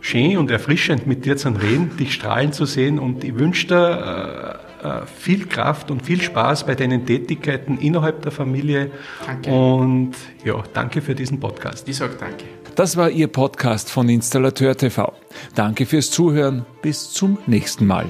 schön 0.00 0.36
und 0.36 0.50
erfrischend 0.50 1.06
mit 1.06 1.24
dir 1.24 1.36
zu 1.36 1.50
reden, 1.50 1.96
dich 1.96 2.14
strahlen 2.14 2.52
zu 2.52 2.66
sehen 2.66 2.98
und 2.98 3.24
ich 3.24 3.38
wünsche 3.38 3.68
dir 3.68 4.60
äh, 4.82 4.86
äh, 4.86 5.06
viel 5.06 5.46
Kraft 5.46 5.90
und 5.90 6.04
viel 6.04 6.20
Spaß 6.20 6.66
bei 6.66 6.74
deinen 6.74 7.06
Tätigkeiten 7.06 7.78
innerhalb 7.78 8.22
der 8.22 8.32
Familie. 8.32 8.90
Danke. 9.24 9.50
Und 9.50 10.12
ja, 10.44 10.62
danke 10.74 11.00
für 11.00 11.14
diesen 11.14 11.38
Podcast. 11.38 11.88
Ich 11.88 11.96
sage 11.96 12.16
danke. 12.18 12.44
Das 12.74 12.96
war 12.96 13.10
Ihr 13.10 13.28
Podcast 13.28 13.90
von 13.90 14.08
Installateur 14.08 14.76
TV. 14.76 15.12
Danke 15.54 15.86
fürs 15.86 16.10
Zuhören. 16.10 16.64
Bis 16.80 17.10
zum 17.10 17.38
nächsten 17.46 17.86
Mal. 17.86 18.06